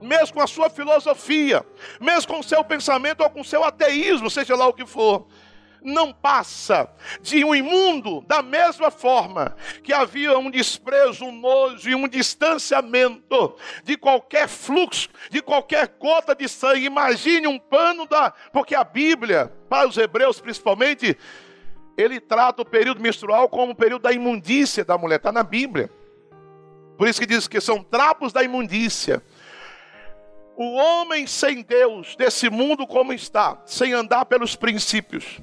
[0.00, 1.64] mesmo com a sua filosofia,
[2.00, 5.26] mesmo com o seu pensamento ou com o seu ateísmo, seja lá o que for,
[5.82, 11.94] não passa de um imundo, da mesma forma que havia um desprezo, um nojo e
[11.94, 16.84] um distanciamento de qualquer fluxo, de qualquer gota de sangue.
[16.84, 18.32] Imagine um pano da.
[18.52, 21.16] Porque a Bíblia, para os hebreus principalmente,
[21.96, 25.90] ele trata o período menstrual como o período da imundícia da mulher, está na Bíblia.
[26.96, 29.22] Por isso que diz que são trapos da imundícia.
[30.62, 35.40] O homem sem Deus, desse mundo como está, sem andar pelos princípios,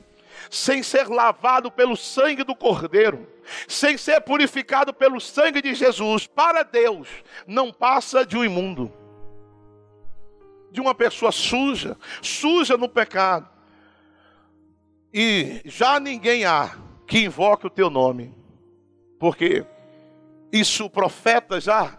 [0.47, 3.27] sem ser lavado pelo sangue do Cordeiro,
[3.67, 7.07] sem ser purificado pelo sangue de Jesus, para Deus,
[7.47, 8.93] não passa de um imundo,
[10.69, 13.49] de uma pessoa suja, suja no pecado.
[15.11, 16.77] E já ninguém há
[17.07, 18.35] que invoque o teu nome,
[19.17, 19.65] porque
[20.51, 21.97] isso o profeta já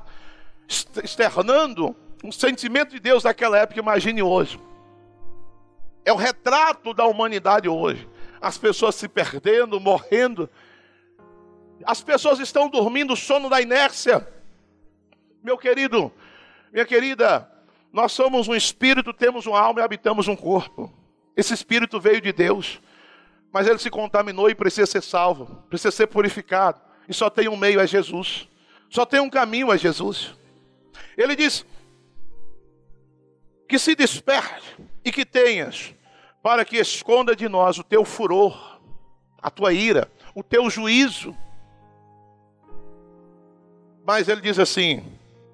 [1.03, 4.61] externando um sentimento de Deus daquela época, imagine hoje.
[6.05, 8.09] É o retrato da humanidade hoje.
[8.41, 10.49] As pessoas se perdendo, morrendo.
[11.85, 14.27] As pessoas estão dormindo o sono da inércia.
[15.43, 16.13] Meu querido,
[16.73, 17.51] minha querida,
[17.93, 20.93] nós somos um espírito, temos uma alma e habitamos um corpo.
[21.37, 22.81] Esse espírito veio de Deus,
[23.53, 26.81] mas ele se contaminou e precisa ser salvo, precisa ser purificado.
[27.09, 28.49] E só tem um meio, é Jesus.
[28.91, 30.35] Só tem um caminho, é Jesus.
[31.17, 31.65] Ele diz:
[33.69, 35.95] que se desperte e que tenhas,
[36.43, 38.81] para que esconda de nós o teu furor,
[39.41, 41.37] a tua ira, o teu juízo.
[44.07, 45.05] Mas ele diz assim: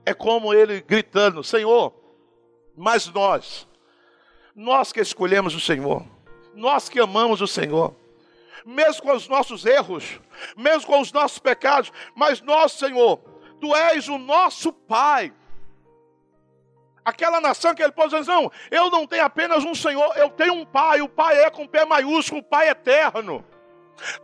[0.07, 1.93] é como ele gritando: Senhor,
[2.77, 3.67] mas nós,
[4.55, 6.07] nós que escolhemos o Senhor,
[6.55, 7.95] nós que amamos o Senhor,
[8.65, 10.21] mesmo com os nossos erros,
[10.57, 13.19] mesmo com os nossos pecados, mas nós, Senhor,
[13.61, 15.33] Tu és o nosso Pai
[17.05, 20.65] Aquela nação que ele pôs não, eu não tenho apenas um Senhor, eu tenho um
[20.65, 23.45] Pai, o Pai é com pé maiúsculo, o Pai eterno.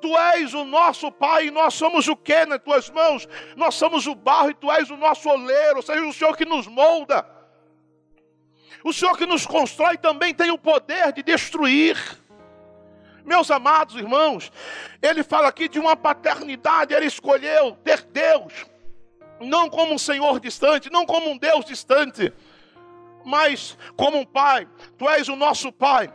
[0.00, 3.28] Tu és o nosso Pai e nós somos o que nas tuas mãos?
[3.54, 6.46] Nós somos o barro e tu és o nosso oleiro, ou seja, o Senhor que
[6.46, 7.26] nos molda.
[8.82, 11.98] O Senhor que nos constrói também tem o poder de destruir.
[13.24, 14.50] Meus amados irmãos,
[15.02, 18.64] ele fala aqui de uma paternidade, ele escolheu ter Deus,
[19.38, 22.32] não como um Senhor distante, não como um Deus distante
[23.24, 26.12] mas como um pai, tu és o nosso pai,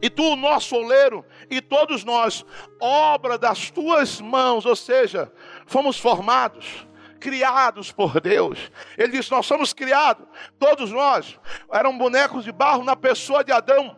[0.00, 2.44] e tu o nosso oleiro, e todos nós,
[2.80, 5.32] obra das tuas mãos, ou seja,
[5.66, 6.86] fomos formados,
[7.18, 8.70] criados por Deus.
[8.96, 10.26] Ele diz: Nós somos criados,
[10.58, 11.38] todos nós,
[11.72, 13.96] eram bonecos de barro na pessoa de Adão.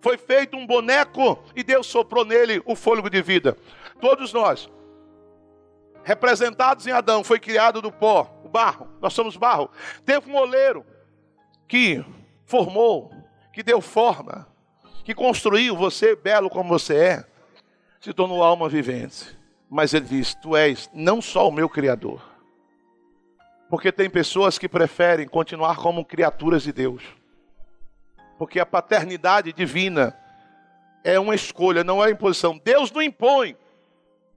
[0.00, 3.56] Foi feito um boneco e Deus soprou nele o fôlego de vida.
[4.00, 4.70] Todos nós,
[6.04, 9.70] representados em Adão, foi criado do pó, o barro, nós somos barro.
[10.04, 10.86] Teve um oleiro,
[11.68, 12.04] que
[12.44, 13.12] formou,
[13.52, 14.46] que deu forma,
[15.04, 17.24] que construiu você belo como você é,
[18.00, 19.36] se tornou alma vivente.
[19.68, 22.22] Mas ele diz: Tu és não só o meu Criador.
[23.68, 27.02] Porque tem pessoas que preferem continuar como criaturas de Deus.
[28.38, 30.16] Porque a paternidade divina
[31.02, 32.60] é uma escolha, não é imposição.
[32.62, 33.56] Deus não impõe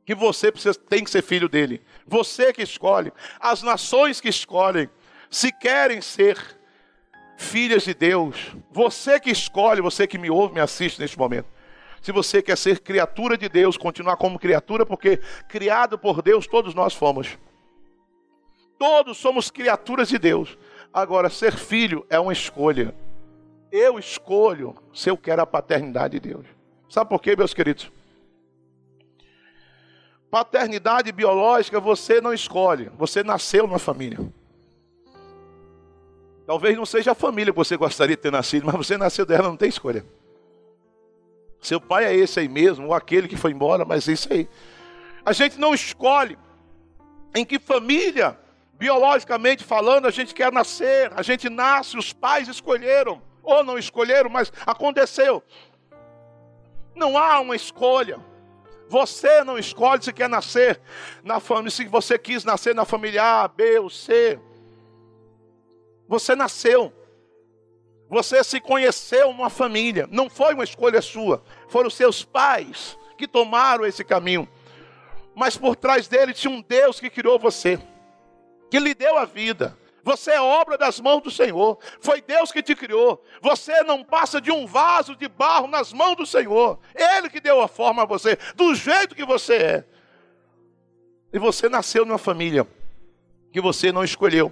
[0.05, 1.83] que você precisa, tem que ser filho dele.
[2.07, 3.13] Você que escolhe.
[3.39, 4.89] As nações que escolhem
[5.29, 6.59] se querem ser
[7.39, 8.54] filhas de Deus.
[8.71, 11.47] Você que escolhe, você que me ouve, me assiste neste momento.
[12.02, 16.73] Se você quer ser criatura de Deus, continuar como criatura, porque criado por Deus todos
[16.73, 17.38] nós fomos.
[18.78, 20.58] Todos somos criaturas de Deus.
[20.93, 22.93] Agora, ser filho é uma escolha.
[23.71, 26.45] Eu escolho se eu quero a paternidade de Deus.
[26.89, 27.91] Sabe por quê, meus queridos?
[30.30, 34.19] Paternidade biológica você não escolhe, você nasceu numa família.
[36.49, 39.49] Talvez não seja a família que você gostaria de ter nascido, mas você nasceu dela,
[39.49, 40.03] não tem escolha.
[41.62, 44.49] Seu pai é esse aí mesmo, ou aquele que foi embora, mas é isso aí.
[45.23, 46.39] A gente não escolhe
[47.35, 48.35] em que família,
[48.73, 51.12] biologicamente falando, a gente quer nascer.
[51.15, 55.43] A gente nasce, os pais escolheram, ou não escolheram, mas aconteceu.
[56.95, 58.19] Não há uma escolha.
[58.88, 60.82] Você não escolhe se quer nascer
[61.24, 64.39] na família, se você quis nascer na família A, B ou C.
[66.10, 66.91] Você nasceu.
[68.10, 70.10] Você se conheceu numa família.
[70.12, 71.43] Não foi uma escolha sua.
[71.70, 74.49] Foram seus pais que tomaram esse caminho.
[75.36, 77.80] Mas por trás dele tinha um Deus que criou você,
[78.72, 79.78] que lhe deu a vida.
[80.03, 81.78] Você é obra das mãos do Senhor.
[82.01, 83.24] Foi Deus que te criou.
[83.39, 86.80] Você não passa de um vaso de barro nas mãos do Senhor.
[86.95, 89.86] Ele que deu a forma a você, do jeito que você é.
[91.32, 92.68] E você nasceu numa família
[93.51, 94.51] que você não escolheu.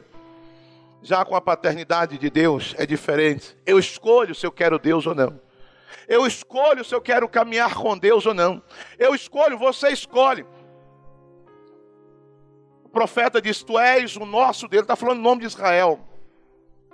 [1.01, 3.57] Já com a paternidade de Deus é diferente.
[3.65, 5.39] Eu escolho se eu quero Deus ou não.
[6.07, 8.61] Eu escolho se eu quero caminhar com Deus ou não.
[8.97, 10.45] Eu escolho, você escolhe.
[12.83, 15.99] O profeta diz: Tu és o nosso Deus, está falando em nome de Israel.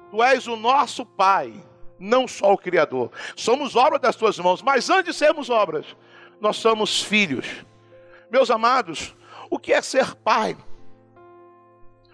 [0.09, 1.53] Tu és o nosso Pai,
[1.99, 3.11] não só o Criador.
[3.35, 5.85] Somos obra das tuas mãos, mas antes de sermos obras,
[6.41, 7.65] nós somos filhos.
[8.29, 9.15] Meus amados,
[9.49, 10.57] o que é ser pai?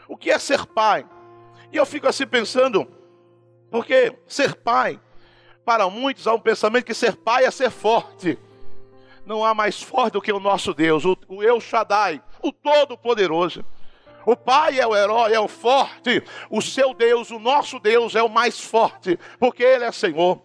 [0.07, 1.05] O que é ser pai?
[1.71, 2.87] E eu fico assim pensando,
[3.69, 4.99] porque ser pai,
[5.63, 8.37] para muitos há um pensamento que ser pai é ser forte.
[9.25, 13.63] Não há mais forte do que o nosso Deus, o, El Shaddai, o Todo-Poderoso.
[14.25, 16.21] O Pai é o herói, é o forte.
[16.49, 20.41] O seu Deus, o nosso Deus, é o mais forte, porque Ele é Senhor.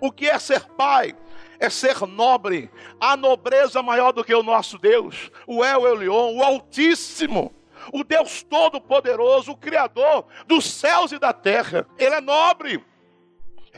[0.00, 1.14] O que é ser pai?
[1.58, 2.70] é ser nobre.
[3.00, 7.54] A nobreza maior do que o nosso Deus, o El Elion, o Altíssimo,
[7.92, 11.86] o Deus Todo-Poderoso, o Criador dos céus e da terra.
[11.98, 12.84] Ele é nobre,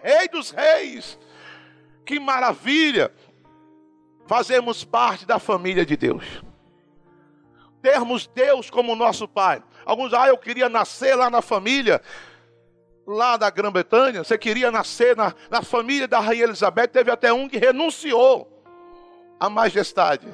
[0.02, 1.18] Rei dos Reis.
[2.04, 3.12] Que maravilha!
[4.26, 6.24] Fazemos parte da família de Deus.
[7.80, 9.62] Termos Deus como nosso Pai.
[9.84, 12.02] Alguns, ah, eu queria nascer lá na família
[13.06, 17.48] lá da Grã-Bretanha, você queria nascer na, na família da Rainha Elizabeth, teve até um
[17.48, 18.62] que renunciou
[19.40, 20.28] à majestade.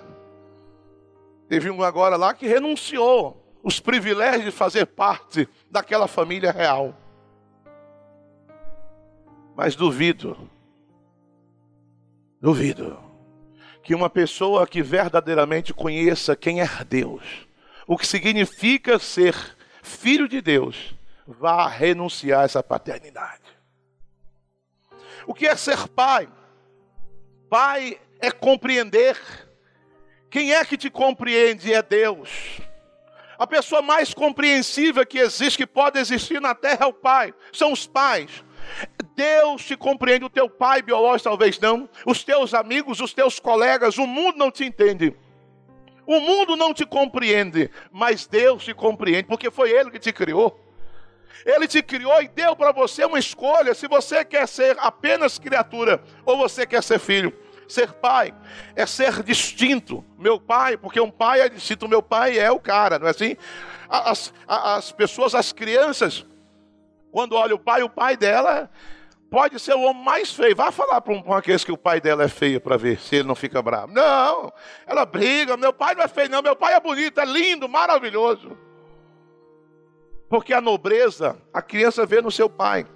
[1.49, 6.95] Teve um agora lá que renunciou os privilégios de fazer parte daquela família real.
[9.57, 10.51] Mas duvido,
[12.39, 13.03] duvido,
[13.83, 17.49] que uma pessoa que verdadeiramente conheça quem é Deus,
[17.87, 19.35] o que significa ser
[19.83, 20.95] filho de Deus,
[21.27, 23.43] vá renunciar a essa paternidade.
[25.27, 26.29] O que é ser pai?
[27.49, 29.19] Pai é compreender.
[30.29, 32.61] Quem é que te compreende é Deus.
[33.45, 37.35] A pessoa mais compreensível que existe, que pode existir na terra é o pai.
[37.53, 38.43] São os pais.
[39.15, 43.99] Deus te compreende, o teu pai biológico talvez não, os teus amigos, os teus colegas,
[43.99, 45.15] o mundo não te entende.
[46.07, 50.59] O mundo não te compreende, mas Deus te compreende, porque foi Ele que te criou.
[51.45, 56.03] Ele te criou e deu para você uma escolha se você quer ser apenas criatura
[56.25, 57.31] ou você quer ser filho.
[57.69, 58.35] Ser pai
[58.77, 60.05] é ser distinto.
[60.19, 63.37] Meu pai, porque um pai é distinto, meu pai é o cara, não é assim?
[63.89, 66.27] As, as pessoas, as crianças,
[67.13, 68.71] quando olham o pai, o pai dela
[69.31, 70.55] pode ser o homem mais feio.
[70.55, 73.29] Vai falar para um, aqueles que o pai dela é feio para ver se ele
[73.29, 73.93] não fica bravo.
[73.93, 74.53] Não,
[74.87, 75.57] ela briga.
[75.57, 76.43] Meu pai não é feio, não.
[76.43, 78.57] Meu pai é bonito, é lindo, maravilhoso.
[80.29, 82.87] Porque a nobreza, a criança vê no seu pai.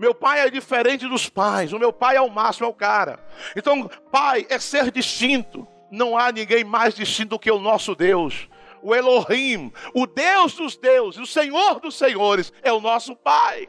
[0.00, 1.74] Meu pai é diferente dos pais.
[1.74, 3.20] O meu pai é o máximo, é o cara.
[3.54, 5.68] Então, pai é ser distinto.
[5.90, 8.48] Não há ninguém mais distinto do que o nosso Deus.
[8.80, 13.68] O Elohim, o Deus dos deuses, o Senhor dos senhores, é o nosso pai.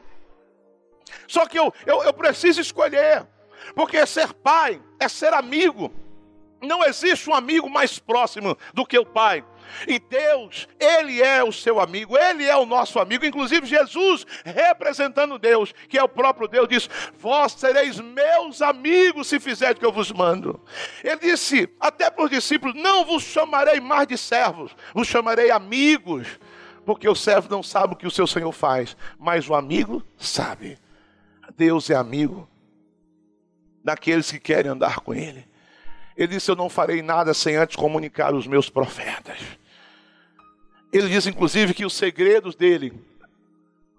[1.27, 3.27] Só que eu, eu, eu preciso escolher.
[3.75, 5.93] Porque ser pai é ser amigo.
[6.61, 9.43] Não existe um amigo mais próximo do que o pai.
[9.87, 13.25] E Deus, Ele é o seu amigo, Ele é o nosso amigo.
[13.25, 19.39] Inclusive, Jesus, representando Deus, que é o próprio Deus, diz: Vós sereis meus amigos se
[19.39, 20.59] fizerem o que eu vos mando.
[21.03, 26.27] Ele disse, até para os discípulos: Não vos chamarei mais de servos, vos chamarei amigos,
[26.85, 30.77] porque o servo não sabe o que o seu Senhor faz, mas o amigo sabe.
[31.55, 32.49] Deus é amigo
[33.83, 35.45] daqueles que querem andar com Ele.
[36.15, 39.39] Ele disse: Eu não farei nada sem antes comunicar os meus profetas.
[40.91, 42.93] Ele diz, inclusive, que os segredos dele,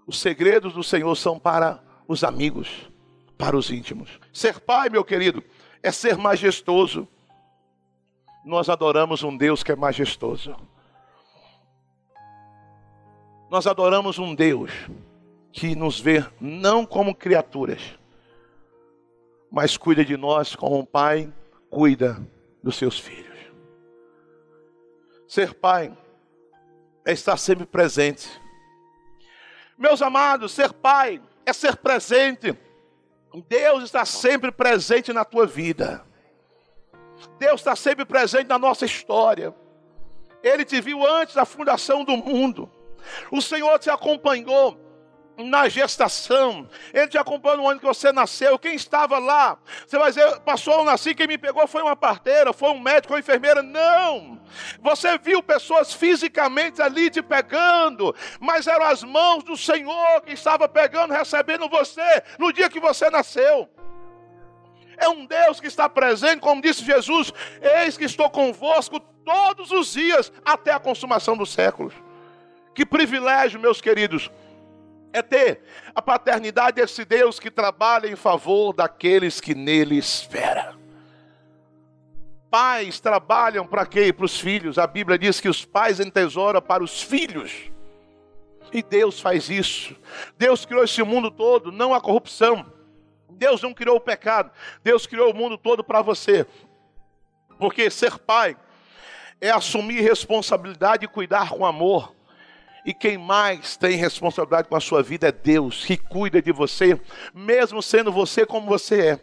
[0.05, 2.89] os segredos do Senhor são para os amigos,
[3.37, 4.19] para os íntimos.
[4.31, 5.43] Ser pai, meu querido,
[5.81, 7.07] é ser majestoso.
[8.45, 10.55] Nós adoramos um Deus que é majestoso.
[13.49, 14.71] Nós adoramos um Deus
[15.51, 17.97] que nos vê não como criaturas,
[19.51, 21.31] mas cuida de nós como um pai
[21.69, 22.19] cuida
[22.63, 23.37] dos seus filhos.
[25.27, 25.95] Ser pai
[27.05, 28.29] é estar sempre presente.
[29.77, 32.57] Meus amados, ser pai é ser presente.
[33.47, 36.05] Deus está sempre presente na tua vida.
[37.39, 39.53] Deus está sempre presente na nossa história.
[40.43, 42.69] Ele te viu antes da fundação do mundo.
[43.31, 44.77] O Senhor te acompanhou
[45.37, 46.67] na gestação.
[46.93, 48.59] Ele te acompanhou no ano que você nasceu.
[48.59, 49.57] Quem estava lá?
[49.85, 53.13] Você vai dizer, passou, eu nasci, quem me pegou foi uma parteira, foi um médico,
[53.13, 53.61] uma enfermeira.
[53.63, 54.39] Não!
[54.81, 60.67] Você viu pessoas fisicamente ali te pegando, mas eram as mãos do Senhor que estava
[60.67, 63.69] pegando, recebendo você no dia que você nasceu.
[64.97, 69.93] É um Deus que está presente, como disse Jesus: Eis que estou convosco todos os
[69.93, 71.93] dias até a consumação dos séculos.
[72.73, 74.31] Que privilégio, meus queridos,
[75.13, 75.61] é ter
[75.93, 80.81] a paternidade desse Deus que trabalha em favor daqueles que nele esperam.
[82.49, 84.11] Pais trabalham para quê?
[84.11, 84.77] Para os filhos.
[84.77, 87.71] A Bíblia diz que os pais entesouram para os filhos.
[88.71, 89.95] E Deus faz isso.
[90.37, 92.65] Deus criou esse mundo todo, não a corrupção.
[93.29, 94.51] Deus não criou o pecado.
[94.83, 96.45] Deus criou o mundo todo para você.
[97.59, 98.57] Porque ser pai
[99.39, 102.15] é assumir responsabilidade e cuidar com amor.
[102.85, 106.99] E quem mais tem responsabilidade com a sua vida é Deus, que cuida de você,
[107.33, 109.19] mesmo sendo você como você é.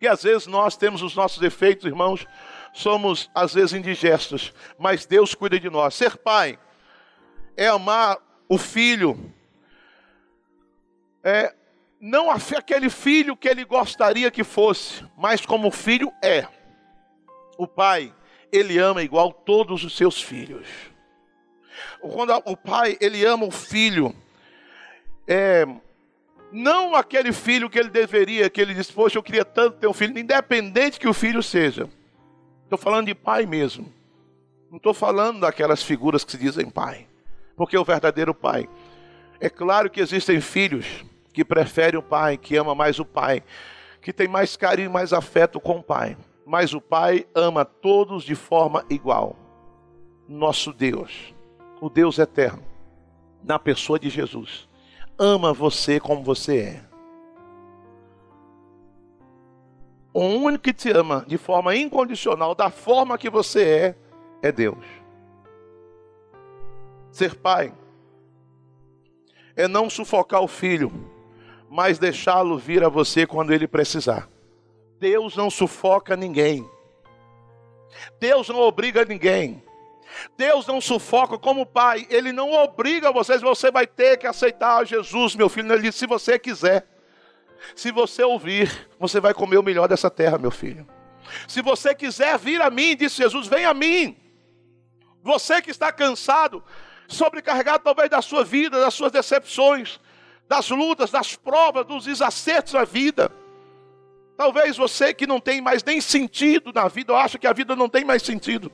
[0.00, 2.26] E às vezes nós temos os nossos defeitos, irmãos,
[2.72, 5.94] somos às vezes indigestos, mas Deus cuida de nós.
[5.94, 6.58] Ser pai
[7.56, 9.32] é amar o filho,
[11.22, 11.54] é
[12.00, 16.46] não aquele filho que ele gostaria que fosse, mas como o filho é.
[17.58, 18.14] O pai,
[18.50, 20.66] ele ama igual todos os seus filhos.
[22.00, 24.14] Quando o pai, ele ama o filho,
[25.26, 25.66] é,
[26.52, 29.92] não aquele filho que ele deveria, que ele diz, poxa, eu queria tanto ter um
[29.92, 31.88] filho, independente que o filho seja.
[32.64, 33.92] Estou falando de pai mesmo.
[34.70, 37.06] Não estou falando daquelas figuras que se dizem pai.
[37.56, 38.68] Porque o verdadeiro pai.
[39.40, 43.42] É claro que existem filhos que preferem o pai, que ama mais o pai,
[44.00, 46.16] que tem mais carinho e mais afeto com o pai.
[46.46, 49.36] Mas o pai ama todos de forma igual.
[50.28, 51.34] Nosso Deus,
[51.80, 52.62] o Deus eterno,
[53.42, 54.68] na pessoa de Jesus,
[55.18, 56.90] ama você como você é.
[60.12, 63.62] O único que te ama de forma incondicional, da forma que você
[64.42, 64.84] é, é Deus.
[67.10, 67.72] Ser pai
[69.56, 70.92] é não sufocar o filho,
[71.68, 74.28] mas deixá-lo vir a você quando ele precisar.
[74.98, 76.68] Deus não sufoca ninguém.
[78.18, 79.62] Deus não obriga ninguém.
[80.36, 85.34] Deus não sufoca como pai, ele não obriga vocês, você vai ter que aceitar Jesus,
[85.34, 85.72] meu filho.
[85.72, 86.86] Ele disse: se você quiser,
[87.74, 90.86] se você ouvir, você vai comer o melhor dessa terra, meu filho.
[91.46, 94.16] Se você quiser vir a mim, disse Jesus, vem a mim.
[95.22, 96.64] Você que está cansado,
[97.06, 100.00] sobrecarregado talvez da sua vida, das suas decepções,
[100.48, 103.30] das lutas, das provas, dos desacertos da vida.
[104.36, 107.76] Talvez você que não tem mais nem sentido na vida, ou acha que a vida
[107.76, 108.72] não tem mais sentido.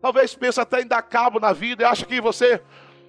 [0.00, 2.62] Talvez pense até em dar cabo na vida e acha que você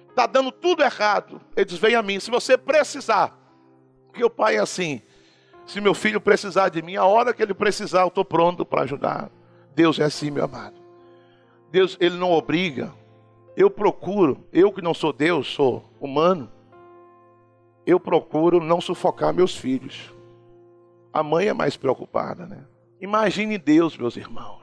[0.08, 1.40] está dando tudo errado.
[1.56, 2.18] Ele diz: Vem a mim.
[2.18, 3.36] Se você precisar,
[4.08, 5.00] porque o pai é assim.
[5.66, 8.82] Se meu filho precisar de mim, a hora que ele precisar, eu estou pronto para
[8.82, 9.30] ajudar.
[9.74, 10.74] Deus é assim, meu amado.
[11.70, 12.92] Deus, ele não obriga.
[13.56, 16.50] Eu procuro, eu que não sou Deus, sou humano
[17.86, 20.14] eu procuro não sufocar meus filhos.
[21.12, 22.64] A mãe é mais preocupada, né?
[23.00, 24.59] Imagine Deus, meus irmãos.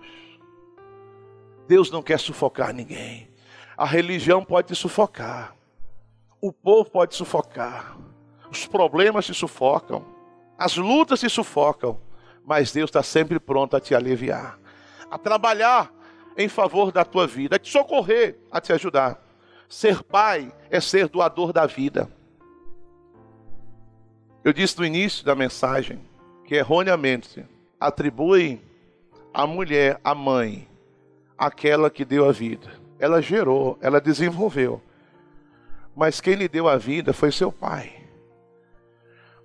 [1.68, 3.30] Deus não quer sufocar ninguém.
[3.76, 5.56] A religião pode te sufocar.
[6.42, 7.98] O povo pode sufocar.
[8.50, 10.06] Os problemas se sufocam.
[10.58, 12.00] As lutas se sufocam.
[12.46, 14.58] Mas Deus está sempre pronto a te aliviar,
[15.12, 15.92] a trabalhar
[16.38, 19.22] em favor da tua vida, a te socorrer, a te ajudar.
[19.68, 22.10] Ser pai é ser doador da vida.
[24.46, 26.00] Eu disse no início da mensagem
[26.46, 27.46] que erroneamente
[27.78, 28.62] atribui
[29.34, 30.66] a mulher, a mãe,
[31.38, 32.72] aquela que deu a vida.
[33.00, 34.82] Ela gerou, ela desenvolveu.
[35.96, 37.94] Mas quem lhe deu a vida foi seu pai.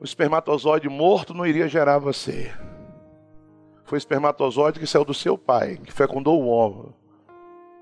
[0.01, 2.53] O espermatozoide morto não iria gerar você.
[3.85, 6.95] Foi o espermatozoide que saiu do seu pai, que fecundou o ovo.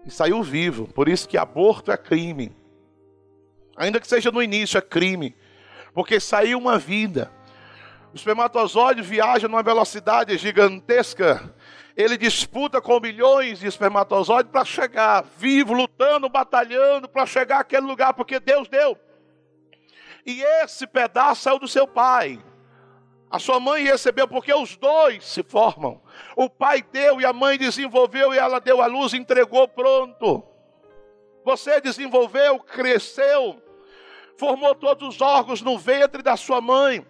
[0.05, 0.87] E saiu vivo.
[0.89, 2.53] Por isso que aborto é crime.
[3.77, 5.35] Ainda que seja no início, é crime
[5.93, 7.31] porque saiu uma vida.
[8.13, 11.55] O espermatozoide viaja numa velocidade gigantesca.
[11.97, 18.15] Ele disputa com milhões de espermatozoides para chegar vivo, lutando, batalhando para chegar àquele lugar,
[18.15, 18.99] porque Deus deu.
[20.25, 22.43] E esse pedaço saiu do seu pai.
[23.31, 26.03] A sua mãe recebeu, porque os dois se formam.
[26.35, 30.45] O pai deu e a mãe desenvolveu e ela deu a luz, entregou pronto.
[31.45, 33.63] Você desenvolveu, cresceu,
[34.37, 37.07] formou todos os órgãos no ventre da sua mãe.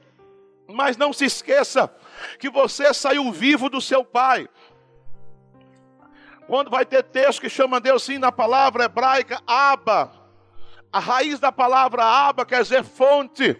[0.68, 1.92] Mas não se esqueça
[2.38, 4.46] que você saiu vivo do seu pai.
[6.50, 10.10] Quando vai ter texto que chama Deus sim na palavra hebraica Aba.
[10.92, 13.56] A raiz da palavra Aba quer dizer fonte.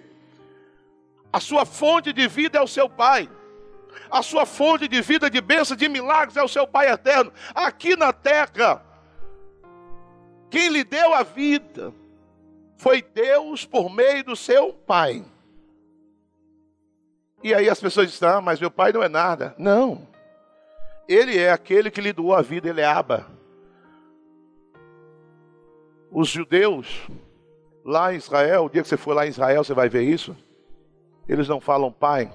[1.33, 3.31] A sua fonte de vida é o seu pai.
[4.11, 7.33] A sua fonte de vida, de bênção, de milagres é o seu pai eterno.
[7.55, 8.85] Aqui na terra,
[10.51, 11.95] quem lhe deu a vida
[12.77, 15.25] foi Deus por meio do seu pai.
[17.41, 19.55] E aí as pessoas dizem: Ah, mas meu pai não é nada.
[19.57, 20.10] Não.
[21.09, 23.27] Ele é aquele que lhe doou a vida, ele é Aba.
[26.11, 27.09] Os judeus,
[27.85, 30.37] lá em Israel, o dia que você for lá em Israel, você vai ver isso.
[31.29, 32.31] Eles não falam pai,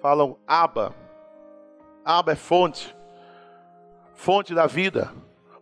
[0.00, 0.94] falam Aba.
[2.04, 2.94] Aba é fonte,
[4.14, 5.12] fonte da vida,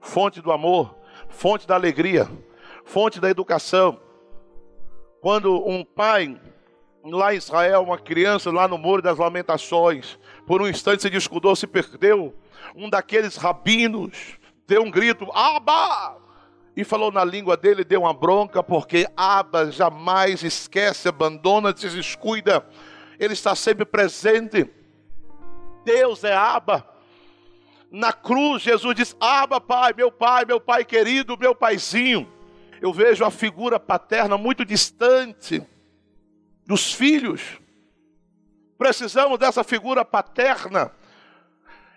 [0.01, 0.97] fonte do amor,
[1.29, 2.29] fonte da alegria,
[2.85, 4.01] fonte da educação.
[5.21, 6.37] Quando um pai
[7.05, 11.55] lá em Israel, uma criança lá no Muro das Lamentações, por um instante se descuidou,
[11.57, 12.35] se perdeu.
[12.75, 16.17] Um daqueles rabinos deu um grito, Aba!
[16.75, 22.67] E falou na língua dele, deu uma bronca, porque Aba jamais esquece, abandona, descuida.
[23.19, 24.71] Ele está sempre presente.
[25.85, 26.89] Deus é Aba.
[27.91, 32.27] Na cruz, Jesus diz: Aba, Pai, meu Pai, meu Pai querido, meu Paizinho.
[32.81, 35.63] Eu vejo a figura paterna muito distante
[36.67, 37.61] dos filhos.
[38.79, 40.91] Precisamos dessa figura paterna.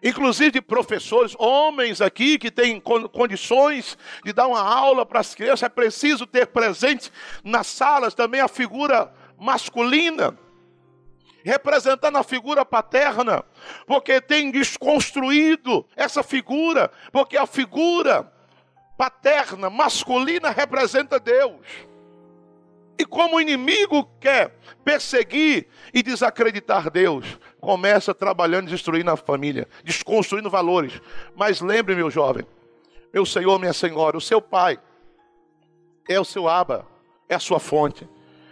[0.03, 5.63] Inclusive de professores, homens aqui que têm condições de dar uma aula para as crianças,
[5.63, 7.11] é preciso ter presente
[7.43, 10.37] nas salas também a figura masculina
[11.45, 13.45] representando a figura paterna,
[13.85, 18.33] porque tem desconstruído essa figura, porque a figura
[18.97, 21.61] paterna, masculina, representa Deus.
[22.97, 30.51] E como o inimigo quer perseguir e desacreditar Deus, começa trabalhando, destruindo a família, desconstruindo
[30.51, 31.01] valores.
[31.35, 32.45] Mas lembre, meu jovem,
[33.11, 34.79] meu Senhor, minha Senhora, o seu pai
[36.07, 36.85] é o seu aba,
[37.27, 38.07] é a sua fonte.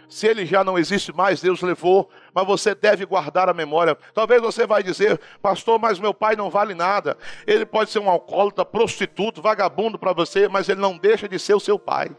[0.08, 3.96] Se ele já não existe mais, Deus levou, mas você deve guardar a memória.
[4.12, 7.16] Talvez você vai dizer, pastor, mas meu pai não vale nada.
[7.46, 11.54] Ele pode ser um alcoólatra, prostituto, vagabundo para você, mas ele não deixa de ser
[11.54, 12.10] o seu pai.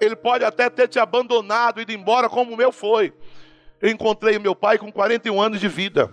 [0.00, 3.12] Ele pode até ter te abandonado, ido embora como o meu foi.
[3.80, 6.12] Eu encontrei meu pai com 41 anos de vida.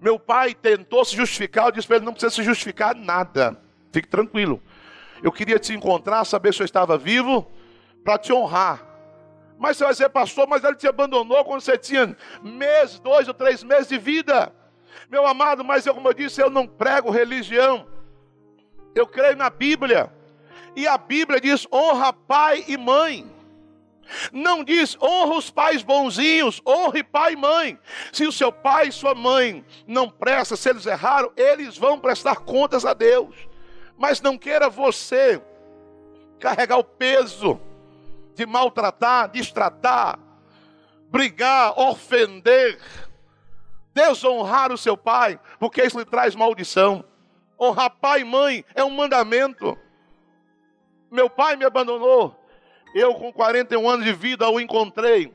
[0.00, 3.60] Meu pai tentou se justificar, eu disse para ele: não precisa se justificar nada.
[3.92, 4.62] Fique tranquilo.
[5.22, 7.46] Eu queria te encontrar, saber se eu estava vivo,
[8.04, 8.86] para te honrar.
[9.58, 13.62] Mas você vai pastor, mas ele te abandonou quando você tinha mês, dois ou três
[13.62, 14.54] meses de vida.
[15.10, 17.86] Meu amado, mas eu, como eu disse, eu não prego religião.
[18.94, 20.10] Eu creio na Bíblia.
[20.74, 23.30] E a Bíblia diz: honra pai e mãe.
[24.32, 27.78] Não diz honra os pais bonzinhos, honre pai e mãe.
[28.12, 32.36] Se o seu pai e sua mãe não prestam, se eles erraram, eles vão prestar
[32.36, 33.34] contas a Deus.
[33.96, 35.40] Mas não queira você
[36.38, 37.60] carregar o peso
[38.34, 40.18] de maltratar, destratar,
[41.10, 42.78] brigar, ofender,
[43.92, 47.04] desonrar o seu pai, porque isso lhe traz maldição.
[47.60, 49.76] Honrar pai e mãe é um mandamento.
[51.10, 52.39] Meu pai me abandonou.
[52.94, 55.32] Eu, com 41 anos de vida, o encontrei.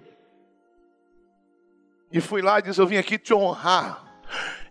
[2.12, 4.04] E fui lá e disse: Eu vim aqui te honrar.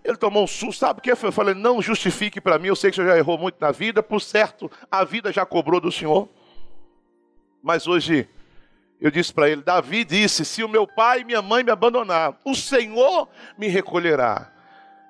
[0.04, 1.10] Ele tomou um susto, sabe o que?
[1.10, 4.02] Eu falei: Não justifique para mim, eu sei que você já errou muito na vida,
[4.02, 6.28] por certo, a vida já cobrou do Senhor.
[7.62, 8.28] Mas hoje
[9.00, 12.38] eu disse para ele: Davi disse: Se o meu pai e minha mãe me abandonar,
[12.44, 14.52] o Senhor me recolherá.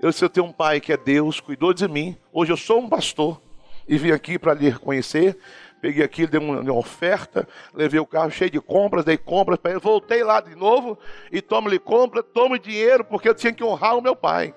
[0.01, 2.17] Eu disse: Eu tenho um pai que é Deus, cuidou de mim.
[2.33, 3.41] Hoje eu sou um pastor
[3.89, 5.37] e vim aqui para lhe reconhecer.
[5.85, 9.73] Peguei aquilo, dei uma, uma, oferta, levei o carro cheio de compras, dei compras para
[9.73, 10.99] ele, voltei lá de novo
[11.31, 14.55] e tome-lhe compra, tome dinheiro, porque eu tinha que honrar o meu pai.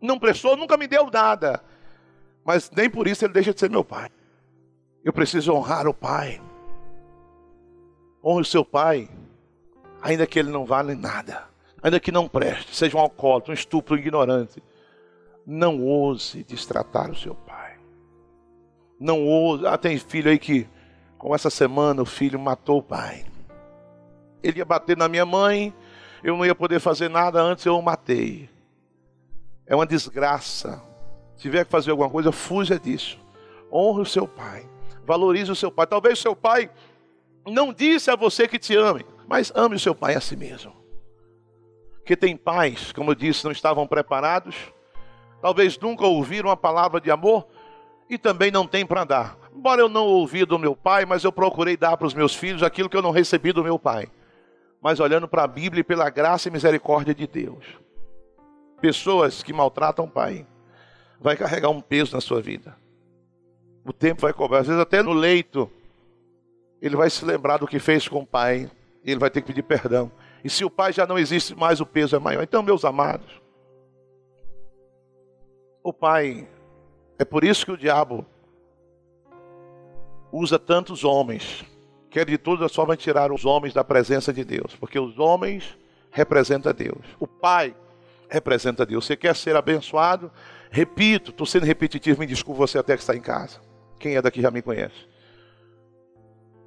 [0.00, 1.62] Não prestou, nunca me deu nada.
[2.44, 4.10] Mas nem por isso ele deixa de ser meu pai.
[5.04, 6.42] Eu preciso honrar o pai.
[8.20, 9.08] Honre o seu pai,
[10.02, 11.44] ainda que ele não vale nada,
[11.80, 14.60] ainda que não preste, seja um alcoólatra, um estupro, um ignorante.
[15.46, 17.49] Não ouse destratar o seu pai.
[19.00, 19.66] Não ouse.
[19.66, 20.68] Ah, tem filho aí que,
[21.16, 23.24] como essa semana, o filho matou o pai.
[24.42, 25.74] Ele ia bater na minha mãe,
[26.22, 28.50] eu não ia poder fazer nada antes, eu o matei.
[29.66, 30.82] É uma desgraça.
[31.36, 33.18] Se tiver que fazer alguma coisa, fuja disso.
[33.72, 34.68] Honre o seu pai.
[35.06, 35.86] Valorize o seu pai.
[35.86, 36.70] Talvez o seu pai
[37.46, 40.74] não disse a você que te ame, mas ame o seu pai a si mesmo.
[42.04, 44.56] Que tem pais, como eu disse, não estavam preparados,
[45.40, 47.46] talvez nunca ouviram a palavra de amor
[48.10, 49.38] e também não tem para dar.
[49.54, 52.62] Embora eu não ouvi do meu pai, mas eu procurei dar para os meus filhos
[52.62, 54.08] aquilo que eu não recebi do meu pai.
[54.82, 57.64] Mas olhando para a Bíblia e pela graça e misericórdia de Deus.
[58.80, 60.44] Pessoas que maltratam o pai,
[61.20, 62.76] vai carregar um peso na sua vida.
[63.84, 65.70] O tempo vai cobrar, às vezes até no leito
[66.80, 68.70] ele vai se lembrar do que fez com o pai,
[69.04, 70.10] e ele vai ter que pedir perdão.
[70.42, 72.42] E se o pai já não existe mais, o peso é maior.
[72.42, 73.40] Então, meus amados,
[75.82, 76.48] o pai,
[77.20, 78.24] é por isso que o diabo
[80.32, 81.62] usa tantos homens,
[82.08, 85.76] quer de todas as formas tirar os homens da presença de Deus, porque os homens
[86.10, 87.04] representam Deus.
[87.18, 87.76] O pai
[88.26, 89.04] representa Deus.
[89.04, 90.32] Você quer ser abençoado?
[90.70, 93.60] Repito, estou sendo repetitivo, me desculpe você até que está em casa.
[93.98, 95.06] Quem é daqui já me conhece.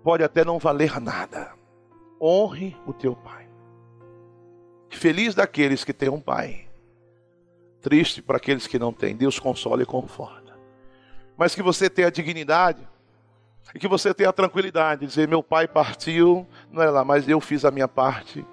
[0.03, 1.51] pode até não valer nada.
[2.21, 3.49] Honre o teu pai.
[4.91, 6.67] Feliz daqueles que têm um pai.
[7.81, 9.15] Triste para aqueles que não têm.
[9.15, 10.42] Deus consola e conforta.
[11.37, 12.87] Mas que você tenha dignidade
[13.73, 17.39] e que você tenha tranquilidade de dizer: meu pai partiu, não é lá, mas eu
[17.39, 18.45] fiz a minha parte.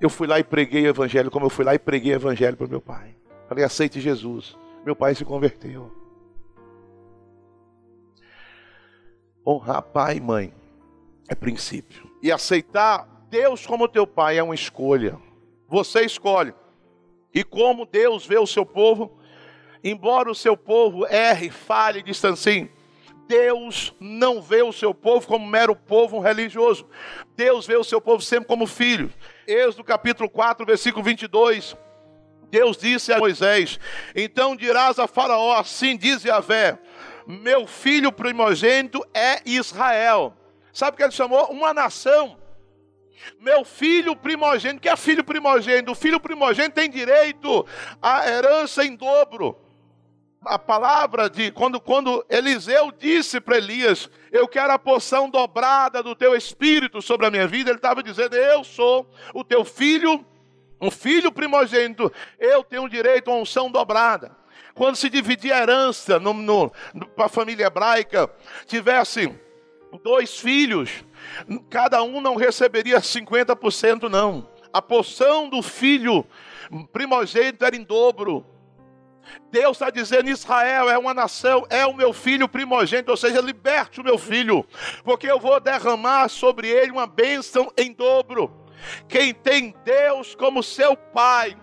[0.00, 2.56] Eu fui lá e preguei o evangelho, como eu fui lá e preguei o evangelho
[2.56, 3.14] para meu pai.
[3.48, 4.56] Falei: aceite Jesus.
[4.84, 5.92] Meu pai se converteu.
[9.46, 10.54] Honrar pai e mãe
[11.28, 12.10] é princípio.
[12.22, 15.18] E aceitar Deus como teu pai é uma escolha.
[15.68, 16.54] Você escolhe.
[17.34, 19.18] E como Deus vê o seu povo,
[19.82, 22.70] embora o seu povo erre, falhe, distancie,
[23.26, 26.86] Deus não vê o seu povo como mero povo religioso.
[27.36, 29.12] Deus vê o seu povo sempre como filho.
[29.46, 31.76] Êxodo capítulo 4, versículo 22.
[32.50, 33.80] Deus disse a Moisés:
[34.14, 36.78] Então dirás a Faraó: Assim diz Yahvé:
[37.26, 40.36] Meu filho primogênito é Israel.
[40.72, 41.46] Sabe o que ele chamou?
[41.46, 42.36] Uma nação.
[43.40, 45.92] Meu filho primogênito, que é filho primogênito?
[45.92, 47.64] O filho primogênito tem direito
[48.02, 49.56] à herança em dobro.
[50.44, 56.16] A palavra de quando, quando Eliseu disse para Elias: Eu quero a porção dobrada do
[56.16, 60.24] teu espírito sobre a minha vida, ele estava dizendo: Eu sou o teu filho,
[60.80, 64.36] um filho primogênito, eu tenho direito a unção dobrada.
[64.74, 66.20] Quando se dividia a herança
[67.14, 68.28] para a família hebraica,
[68.66, 69.32] tivesse
[70.02, 71.04] dois filhos,
[71.70, 74.48] cada um não receberia 50%, não.
[74.72, 76.26] A porção do filho
[76.92, 78.46] primogênito era em dobro.
[79.50, 84.00] Deus está dizendo: Israel é uma nação, é o meu filho primogênito, ou seja, liberte
[84.00, 84.66] o meu filho,
[85.04, 88.50] porque eu vou derramar sobre ele uma bênção em dobro.
[89.08, 91.56] Quem tem Deus como seu pai,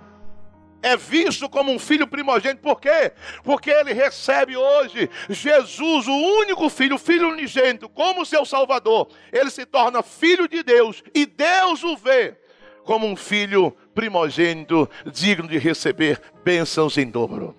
[0.81, 3.11] é visto como um filho primogênito, por quê?
[3.43, 9.09] Porque ele recebe hoje Jesus, o único filho, o filho unigênito, como seu Salvador.
[9.31, 12.37] Ele se torna filho de Deus e Deus o vê
[12.83, 17.53] como um filho primogênito, digno de receber bênçãos em dobro.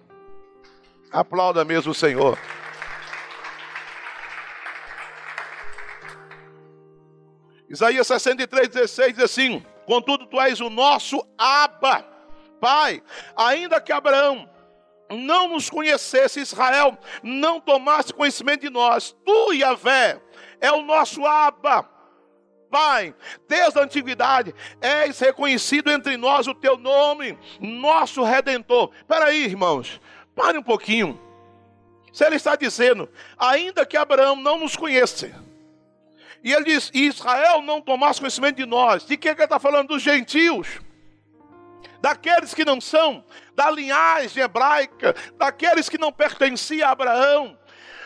[1.13, 2.39] Aplauda mesmo o Senhor.
[7.69, 12.07] Isaías 63, 16 diz assim: Contudo, tu és o nosso Abba
[12.59, 13.03] Pai,
[13.37, 14.49] ainda que Abraão
[15.11, 20.19] não nos conhecesse, Israel não tomasse conhecimento de nós, tu, Yahvé,
[20.59, 22.00] é o nosso Abba.
[22.71, 23.15] Pai,
[23.49, 28.91] desde a antiguidade, és reconhecido entre nós o teu nome, nosso redentor.
[28.97, 30.01] Espera aí, irmãos,
[30.35, 31.21] pare um pouquinho.
[32.13, 33.09] Se ele está dizendo,
[33.39, 35.35] ainda que Abraão não nos conhece,
[36.43, 39.89] e ele diz, Israel não tomasse conhecimento de nós, de é que ele está falando?
[39.89, 40.81] Dos gentios
[42.01, 47.59] daqueles que não são da linhagem hebraica, daqueles que não pertenciam a Abraão.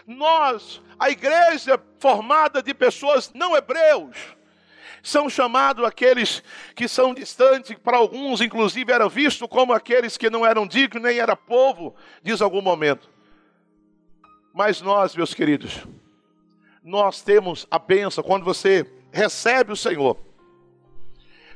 [0.07, 4.17] Nós, a igreja formada de pessoas não hebreus,
[5.05, 6.43] são chamados aqueles
[6.75, 11.19] que são distantes, para alguns, inclusive, eram vistos como aqueles que não eram dignos, nem
[11.19, 13.11] era povo, diz algum momento.
[14.55, 15.87] Mas nós, meus queridos,
[16.83, 20.17] nós temos a bênção quando você recebe o Senhor,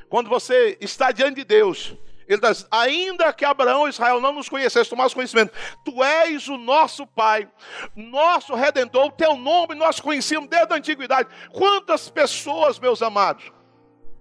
[0.07, 1.95] quando você está diante de Deus,
[2.29, 5.51] ele diz: ainda que Abraão e Israel não nos conhecessem, tomasse conhecimento,
[5.83, 7.49] tu és o nosso Pai,
[7.95, 11.27] nosso Redentor, o teu nome nós conhecíamos desde a antiguidade.
[11.51, 13.51] Quantas pessoas, meus amados,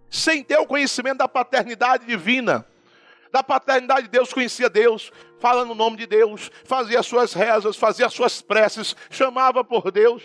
[0.09, 2.67] sem ter o conhecimento da paternidade divina,
[3.31, 8.09] da paternidade de Deus, conhecia Deus, fala no nome de Deus, fazia suas rezas, fazia
[8.09, 10.23] suas preces, chamava por Deus.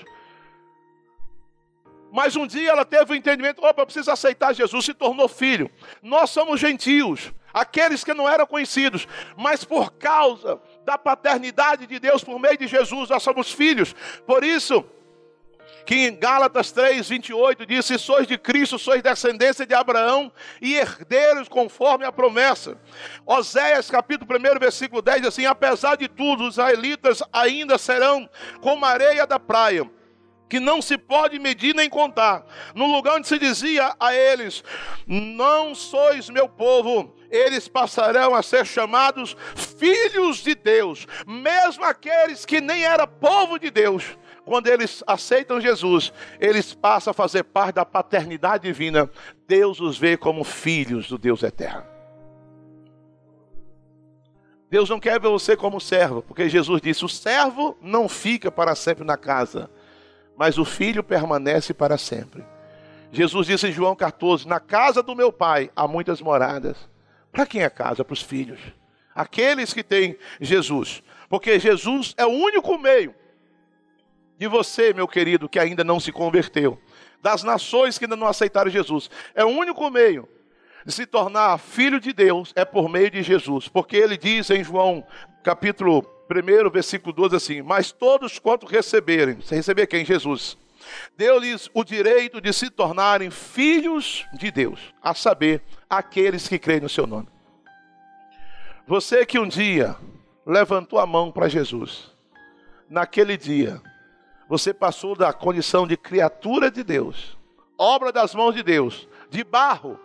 [2.13, 5.67] Mas um dia ela teve o entendimento: opa, preciso aceitar Jesus, se tornou filho.
[5.99, 12.23] Nós somos gentios aqueles que não eram conhecidos, mas por causa da paternidade de Deus
[12.23, 13.95] por meio de Jesus, nós somos filhos.
[14.27, 14.85] Por isso,
[15.87, 20.75] que em Gálatas 3, 28 diz: Se sois de Cristo, sois descendência de Abraão e
[20.75, 22.77] herdeiros conforme a promessa.
[23.25, 28.29] Oséias, capítulo 1, versículo 10, diz assim: Apesar de tudo, os israelitas ainda serão
[28.61, 29.89] como areia da praia
[30.53, 32.45] que não se pode medir nem contar.
[32.75, 34.63] No lugar onde se dizia a eles:
[35.07, 42.61] Não sois meu povo, eles passarão a ser chamados filhos de Deus, mesmo aqueles que
[42.61, 44.15] nem era povo de Deus.
[44.45, 49.09] Quando eles aceitam Jesus, eles passam a fazer parte da paternidade divina.
[49.47, 51.83] Deus os vê como filhos do Deus eterno.
[54.69, 58.75] Deus não quer ver você como servo, porque Jesus disse: o servo não fica para
[58.75, 59.67] sempre na casa,
[60.37, 62.43] mas o filho permanece para sempre.
[63.11, 66.77] Jesus disse em João 14: Na casa do meu pai há muitas moradas.
[67.31, 68.03] Para quem é casa?
[68.03, 68.59] Para os filhos.
[69.15, 71.03] Aqueles que têm Jesus.
[71.29, 73.13] Porque Jesus é o único meio
[74.37, 76.79] de você, meu querido, que ainda não se converteu,
[77.21, 79.09] das nações que ainda não aceitaram Jesus.
[79.33, 80.27] É o único meio
[80.85, 84.63] de se tornar filho de Deus é por meio de Jesus, porque ele diz em
[84.63, 85.05] João
[85.43, 90.05] capítulo 1, versículo 12 assim: Mas todos quanto receberem, você receber quem?
[90.05, 90.57] Jesus.
[91.15, 96.89] Deu-lhes o direito de se tornarem filhos de Deus, a saber, aqueles que creem no
[96.89, 97.27] seu nome.
[98.85, 99.95] Você que um dia
[100.45, 102.11] levantou a mão para Jesus,
[102.89, 103.81] naquele dia,
[104.49, 107.37] você passou da condição de criatura de Deus,
[107.77, 109.97] obra das mãos de Deus, de barro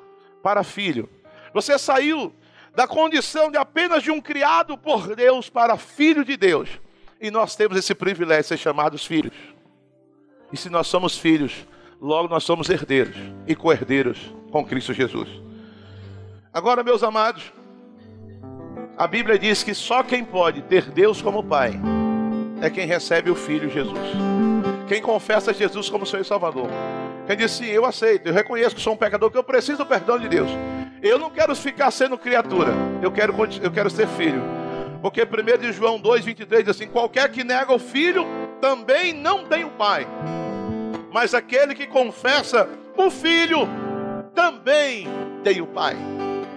[0.42, 1.08] para filho.
[1.52, 2.32] Você saiu
[2.78, 6.68] da condição de apenas de um criado por Deus para filho de Deus.
[7.20, 9.34] E nós temos esse privilégio de ser chamados filhos.
[10.52, 11.66] E se nós somos filhos,
[12.00, 13.16] logo nós somos herdeiros
[13.48, 15.28] e co-herdeiros com Cristo Jesus.
[16.54, 17.52] Agora, meus amados,
[18.96, 21.72] a Bíblia diz que só quem pode ter Deus como Pai
[22.62, 23.98] é quem recebe o Filho Jesus.
[24.86, 26.68] Quem confessa Jesus como Senhor e Salvador.
[27.26, 29.86] Quem diz sim, eu aceito, eu reconheço que sou um pecador, que eu preciso do
[29.86, 30.48] perdão de Deus.
[31.02, 34.42] Eu não quero ficar sendo criatura, eu quero, eu quero ser filho.
[35.00, 38.26] Porque 1 de João 2,23 diz assim: qualquer que nega o filho
[38.60, 40.06] também não tem o pai.
[41.12, 43.68] Mas aquele que confessa o filho
[44.34, 45.06] também
[45.44, 45.96] tem o pai.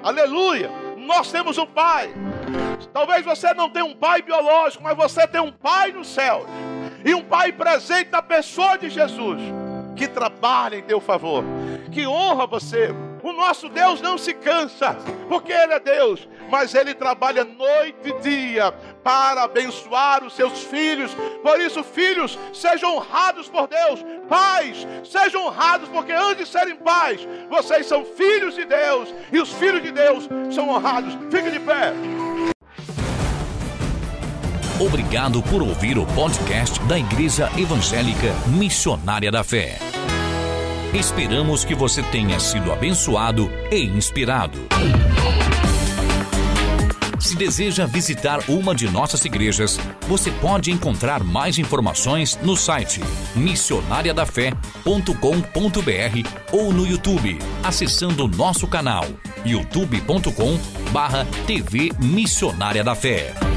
[0.01, 0.71] Aleluia!
[0.97, 2.11] Nós temos um pai.
[2.91, 6.45] Talvez você não tenha um pai biológico, mas você tem um pai no céu.
[7.05, 9.41] E um pai presente na pessoa de Jesus,
[9.95, 11.43] que trabalha em teu favor,
[11.91, 12.93] que honra você.
[13.23, 14.95] O nosso Deus não se cansa,
[15.29, 18.71] porque Ele é Deus, mas Ele trabalha noite e dia
[19.03, 21.11] para abençoar os seus filhos.
[21.43, 24.03] Por isso, filhos, sejam honrados por Deus.
[24.27, 29.13] Pais, sejam honrados, porque antes de serem pais, vocês são filhos de Deus.
[29.31, 31.13] E os filhos de Deus são honrados.
[31.29, 31.93] Fique de pé.
[34.79, 39.77] Obrigado por ouvir o podcast da Igreja Evangélica Missionária da Fé.
[40.93, 44.59] Esperamos que você tenha sido abençoado e inspirado.
[47.17, 52.99] Se deseja visitar uma de nossas igrejas, você pode encontrar mais informações no site
[53.35, 59.05] missionariadafé.com.br ou no YouTube, acessando nosso canal
[59.45, 63.50] youtube.com/tv Missionária da Fé.